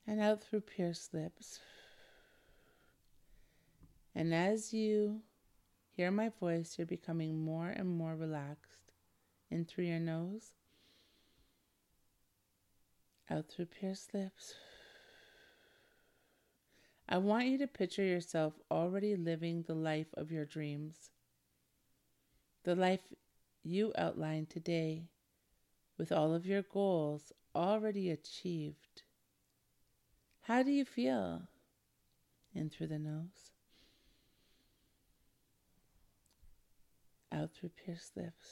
and 0.07 0.19
out 0.19 0.43
through 0.43 0.61
pierced 0.61 1.13
lips. 1.13 1.59
And 4.15 4.33
as 4.33 4.73
you 4.73 5.21
hear 5.95 6.11
my 6.11 6.29
voice, 6.39 6.75
you're 6.77 6.87
becoming 6.87 7.43
more 7.43 7.67
and 7.67 7.87
more 7.87 8.15
relaxed 8.15 8.93
in 9.51 9.65
through 9.65 9.85
your 9.85 9.99
nose, 9.99 10.53
out 13.29 13.45
through 13.49 13.65
pierced 13.65 14.13
lips. 14.13 14.55
I 17.07 17.17
want 17.17 17.47
you 17.47 17.57
to 17.57 17.67
picture 17.67 18.03
yourself 18.03 18.53
already 18.69 19.15
living 19.15 19.63
the 19.63 19.73
life 19.73 20.13
of 20.13 20.31
your 20.31 20.45
dreams, 20.45 21.09
the 22.63 22.75
life 22.75 23.01
you 23.69 23.93
outlined 23.97 24.49
today, 24.49 25.03
with 25.97 26.11
all 26.11 26.33
of 26.33 26.45
your 26.45 26.63
goals 26.63 27.31
already 27.55 28.09
achieved. 28.09 29.03
How 30.41 30.63
do 30.63 30.71
you 30.71 30.85
feel? 30.85 31.43
In 32.55 32.69
through 32.69 32.87
the 32.87 32.97
nose, 32.97 33.51
out 37.31 37.51
through 37.53 37.69
pierced 37.69 38.17
lips. 38.17 38.47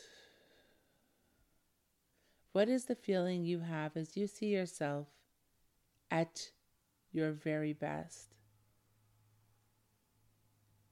What 2.52 2.70
is 2.70 2.86
the 2.86 2.96
feeling 2.96 3.44
you 3.44 3.60
have 3.62 3.98
as 3.98 4.16
you 4.16 4.28
see 4.28 4.48
yourself 4.48 5.08
at 6.12 6.52
your 7.12 7.32
very 7.32 7.74
best? 7.74 8.36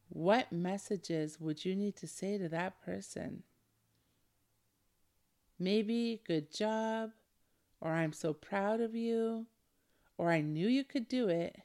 What 0.10 0.52
messages 0.52 1.40
would 1.40 1.64
you 1.64 1.76
need 1.76 1.96
to 1.98 2.08
say 2.08 2.38
to 2.40 2.50
that 2.50 2.82
person? 2.84 3.44
Maybe 5.58 6.22
good 6.28 6.52
job, 6.52 7.12
or 7.80 7.92
I'm 7.92 8.14
so 8.14 8.34
proud 8.34 8.82
of 8.82 8.94
you, 8.94 9.46
or 10.18 10.32
I 10.32 10.42
knew 10.42 10.68
you 10.68 10.84
could 10.84 11.08
do 11.08 11.30
it. 11.30 11.56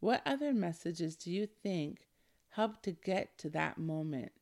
What 0.00 0.22
other 0.26 0.52
messages 0.52 1.16
do 1.16 1.30
you 1.30 1.46
think 1.46 2.08
helped 2.50 2.82
to 2.84 2.92
get 2.92 3.38
to 3.38 3.48
that 3.50 3.78
moment 3.78 4.32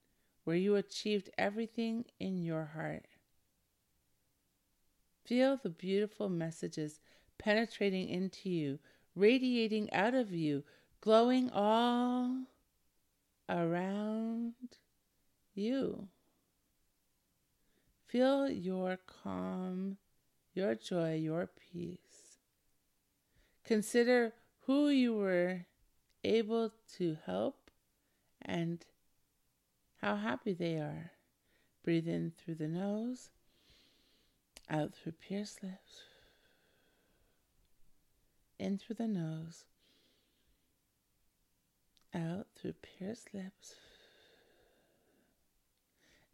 where 0.45 0.57
you 0.57 0.75
achieved 0.75 1.31
everything 1.39 2.05
in 2.19 2.43
your 2.43 2.65
heart? 2.75 3.07
Feel 5.25 5.57
the 5.57 5.71
beautiful 5.71 6.29
messages 6.29 7.01
penetrating 7.39 8.09
into 8.09 8.51
you, 8.51 8.81
radiating 9.15 9.93
out 9.93 10.15
of 10.15 10.33
you, 10.33 10.65
glowing 11.01 11.49
all 11.51 12.39
around 13.49 14.55
you. 15.55 16.09
Feel 18.13 18.51
your 18.51 18.99
calm, 19.07 19.97
your 20.53 20.75
joy, 20.75 21.15
your 21.15 21.47
peace. 21.47 22.41
Consider 23.65 24.35
who 24.67 24.91
you 24.91 25.15
were 25.15 25.65
able 26.23 26.73
to 26.99 27.17
help 27.25 27.71
and 28.43 28.85
how 30.03 30.17
happy 30.17 30.53
they 30.53 30.75
are. 30.75 31.13
Breathe 31.83 32.07
in 32.07 32.33
through 32.37 32.57
the 32.57 32.69
nose, 32.69 33.31
out 34.69 34.93
through 34.95 35.13
pierced 35.13 35.63
lips, 35.63 36.03
in 38.59 38.77
through 38.77 38.97
the 38.97 39.09
nose, 39.09 39.65
out 42.15 42.49
through 42.61 42.75
pierced 42.75 43.33
lips. 43.33 43.77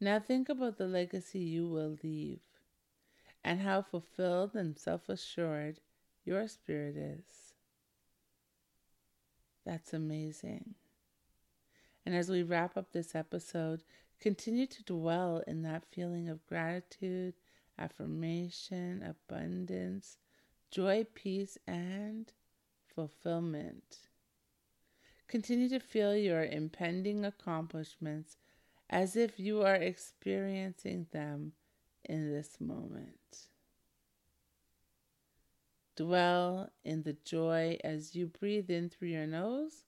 Now 0.01 0.21
think 0.21 0.49
about 0.49 0.79
the 0.79 0.87
legacy 0.87 1.41
you 1.41 1.69
will 1.69 1.97
leave 2.03 2.41
and 3.43 3.61
how 3.61 3.83
fulfilled 3.83 4.55
and 4.55 4.79
self 4.79 5.09
assured 5.09 5.81
your 6.25 6.47
spirit 6.47 6.97
is. 6.97 7.55
That's 9.65 9.93
amazing. 9.93 10.75
And 12.07 12.15
as 12.15 12.31
we 12.31 12.43
wrap 12.43 12.77
up 12.77 12.93
this 12.93 13.15
episode, 13.15 13.83
continue 14.21 14.67
to 14.67 14.83
dwell 14.85 15.43
in 15.47 15.63
that 15.63 15.85
feeling 15.85 16.29
of 16.29 16.47
gratitude, 16.47 17.35
affirmation, 17.79 19.03
abundance, 19.03 20.17
joy, 20.71 21.07
peace, 21.15 21.59
and 21.67 22.33
fulfillment. 22.87 23.99
Continue 25.27 25.69
to 25.69 25.81
feel 25.81 26.17
your 26.17 26.45
impending 26.45 27.25
accomplishments 27.25 28.37
as 28.91 29.17
if 29.17 29.39
you 29.39 29.63
are 29.63 29.75
experiencing 29.75 31.07
them 31.13 31.53
in 32.05 32.33
this 32.33 32.61
moment. 32.61 33.49
Dwell 35.97 36.71
in 36.85 37.03
the 37.03 37.17
joy 37.25 37.77
as 37.83 38.15
you 38.15 38.27
breathe 38.27 38.71
in 38.71 38.89
through 38.89 39.09
your 39.09 39.27
nose 39.27 39.85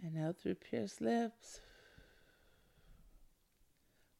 and 0.00 0.16
out 0.18 0.38
through 0.38 0.54
pierced 0.54 1.00
lips. 1.00 1.60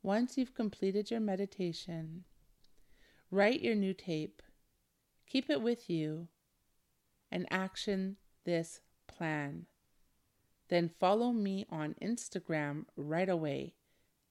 Once 0.02 0.36
you've 0.36 0.54
completed 0.54 1.10
your 1.10 1.20
meditation, 1.20 2.24
write 3.30 3.62
your 3.62 3.74
new 3.74 3.94
tape, 3.94 4.42
keep 5.26 5.48
it 5.48 5.62
with 5.62 5.88
you, 5.88 6.28
and 7.30 7.46
action 7.50 8.16
this 8.44 8.80
plan. 9.06 9.66
Then 10.74 10.90
follow 10.98 11.30
me 11.30 11.66
on 11.70 11.94
Instagram 12.02 12.86
right 12.96 13.28
away 13.28 13.74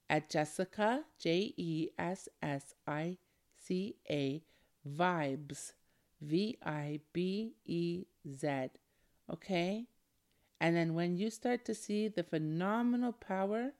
at 0.09 0.29
Jessica, 0.29 1.05
J 1.17 1.53
E 1.55 1.91
S 1.97 2.27
S 2.41 2.73
I 2.85 3.17
C 3.57 3.95
A 4.11 4.43
Vibez, 4.85 5.71
V 6.19 6.57
I 6.61 6.99
B 7.13 7.53
E 7.63 8.03
Z. 8.29 8.71
Okay? 9.31 9.87
And 10.59 10.75
then 10.75 10.93
when 10.95 11.15
you 11.15 11.29
start 11.29 11.63
to 11.63 11.73
see 11.73 12.09
the 12.09 12.23
phenomenal 12.23 13.13
power 13.13 13.71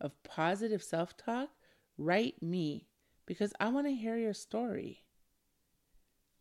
of 0.00 0.22
positive 0.22 0.84
self 0.84 1.16
talk, 1.16 1.48
write 1.98 2.40
me 2.40 2.86
because 3.26 3.52
I 3.58 3.70
want 3.70 3.88
to 3.88 3.92
hear 3.92 4.16
your 4.16 4.34
story. 4.34 5.00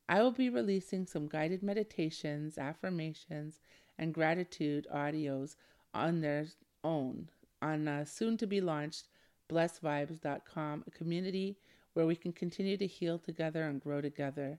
I 0.08 0.22
will 0.22 0.34
be 0.34 0.52
releasing 0.52 1.08
some 1.08 1.28
guided 1.28 1.64
meditations, 1.64 2.60
affirmations, 2.60 3.60
and 3.98 4.14
gratitude 4.14 4.88
audios 4.94 5.56
on 5.94 6.22
their 6.22 6.46
own 6.84 7.30
on 7.62 7.88
uh, 7.88 8.00
a 8.02 8.06
soon 8.06 8.38
to 8.38 8.46
be 8.46 8.60
launched 8.60 9.08
blessvibes.com, 9.50 10.84
a 10.88 10.92
community 10.92 11.58
where 11.94 12.06
we 12.06 12.16
can 12.16 12.34
continue 12.34 12.78
to 12.78 12.88
heal 12.88 13.20
together 13.20 13.64
and 13.64 13.82
grow 13.82 14.02
together. 14.02 14.58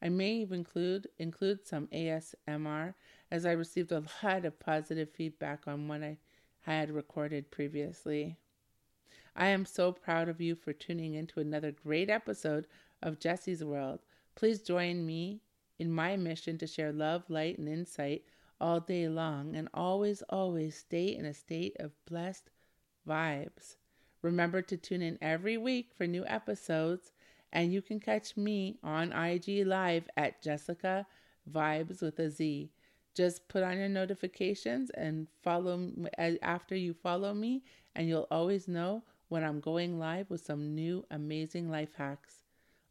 I 0.00 0.08
may 0.08 0.34
even 0.34 0.58
include 0.58 1.08
include 1.18 1.66
some 1.66 1.88
ASMR 1.88 2.94
as 3.30 3.46
I 3.46 3.52
received 3.52 3.92
a 3.92 4.04
lot 4.22 4.44
of 4.44 4.60
positive 4.60 5.10
feedback 5.10 5.66
on 5.66 5.88
what 5.88 6.02
I 6.02 6.18
had 6.60 6.90
recorded 6.90 7.50
previously. 7.50 8.36
I 9.34 9.48
am 9.48 9.66
so 9.66 9.92
proud 9.92 10.28
of 10.28 10.40
you 10.40 10.54
for 10.54 10.72
tuning 10.72 11.14
in 11.14 11.26
to 11.28 11.40
another 11.40 11.72
great 11.72 12.08
episode 12.08 12.66
of 13.02 13.18
Jessie's 13.18 13.64
World. 13.64 14.00
Please 14.34 14.60
join 14.60 15.04
me 15.04 15.40
in 15.78 15.90
my 15.92 16.16
mission 16.16 16.56
to 16.58 16.66
share 16.66 16.92
love, 16.92 17.24
light, 17.28 17.58
and 17.58 17.68
insight 17.68 18.24
all 18.60 18.80
day 18.80 19.08
long 19.08 19.54
and 19.54 19.68
always, 19.74 20.22
always 20.28 20.76
stay 20.76 21.14
in 21.14 21.24
a 21.24 21.34
state 21.34 21.76
of 21.78 21.92
blessed 22.06 22.50
vibes. 23.08 23.76
Remember 24.22 24.62
to 24.62 24.76
tune 24.76 25.02
in 25.02 25.18
every 25.20 25.56
week 25.56 25.90
for 25.96 26.06
new 26.06 26.24
episodes, 26.26 27.12
and 27.52 27.72
you 27.72 27.80
can 27.80 28.00
catch 28.00 28.36
me 28.36 28.78
on 28.82 29.12
IG 29.12 29.66
Live 29.66 30.08
at 30.16 30.42
Jessica 30.42 31.06
Vibez 31.46 32.00
with 32.00 32.18
a 32.18 32.30
Z. 32.30 32.70
Just 33.14 33.48
put 33.48 33.62
on 33.62 33.78
your 33.78 33.88
notifications 33.88 34.90
and 34.90 35.26
follow 35.42 35.90
after 36.42 36.74
you 36.74 36.92
follow 36.92 37.32
me, 37.32 37.62
and 37.94 38.08
you'll 38.08 38.26
always 38.30 38.68
know 38.68 39.02
when 39.28 39.42
I'm 39.42 39.60
going 39.60 39.98
live 39.98 40.28
with 40.28 40.44
some 40.44 40.74
new 40.74 41.04
amazing 41.10 41.70
life 41.70 41.94
hacks. 41.96 42.40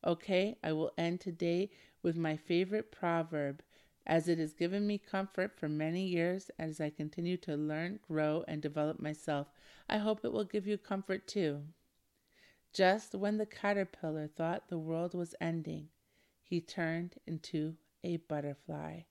Okay, 0.05 0.57
I 0.63 0.72
will 0.72 0.91
end 0.97 1.22
today 1.22 1.70
with 2.01 2.16
my 2.16 2.38
favorite 2.38 2.91
proverb, 2.91 3.61
as 4.06 4.28
it 4.28 4.38
has 4.38 4.53
given 4.53 4.86
me 4.86 4.97
comfort 4.97 5.58
for 5.58 5.68
many 5.68 6.06
years 6.06 6.51
as 6.60 6.80
I 6.80 6.89
continue 6.89 7.38
to 7.38 7.56
learn, 7.56 7.99
grow, 8.08 8.43
and 8.47 8.62
develop 8.62 8.99
myself. 8.99 9.47
I 9.89 9.97
hope 9.97 10.24
it 10.24 10.32
will 10.32 10.43
give 10.43 10.68
you 10.68 10.78
comfort 10.78 11.28
too. 11.28 11.64
Just 12.74 13.16
when 13.16 13.38
the 13.38 13.45
caterpillar 13.45 14.28
thought 14.28 14.68
the 14.68 14.78
world 14.78 15.14
was 15.14 15.34
ending, 15.39 15.88
he 16.43 16.62
turned 16.62 17.16
into 17.26 17.76
a 18.03 18.18
butterfly. 18.18 19.01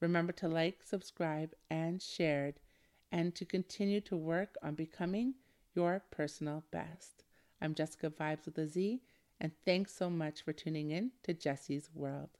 Remember 0.00 0.32
to 0.32 0.48
like, 0.48 0.82
subscribe, 0.84 1.54
and 1.68 2.00
share, 2.00 2.54
and 3.10 3.34
to 3.34 3.44
continue 3.44 4.00
to 4.02 4.16
work 4.16 4.56
on 4.62 4.74
becoming 4.74 5.34
your 5.74 6.02
personal 6.10 6.64
best. 6.70 7.24
I'm 7.60 7.74
Jessica 7.74 8.10
Vibez 8.10 8.46
with 8.46 8.58
a 8.58 8.68
Z, 8.68 9.02
and 9.40 9.52
thanks 9.64 9.94
so 9.94 10.08
much 10.08 10.42
for 10.42 10.52
tuning 10.52 10.90
in 10.90 11.10
to 11.24 11.34
Jessie's 11.34 11.90
World. 11.92 12.37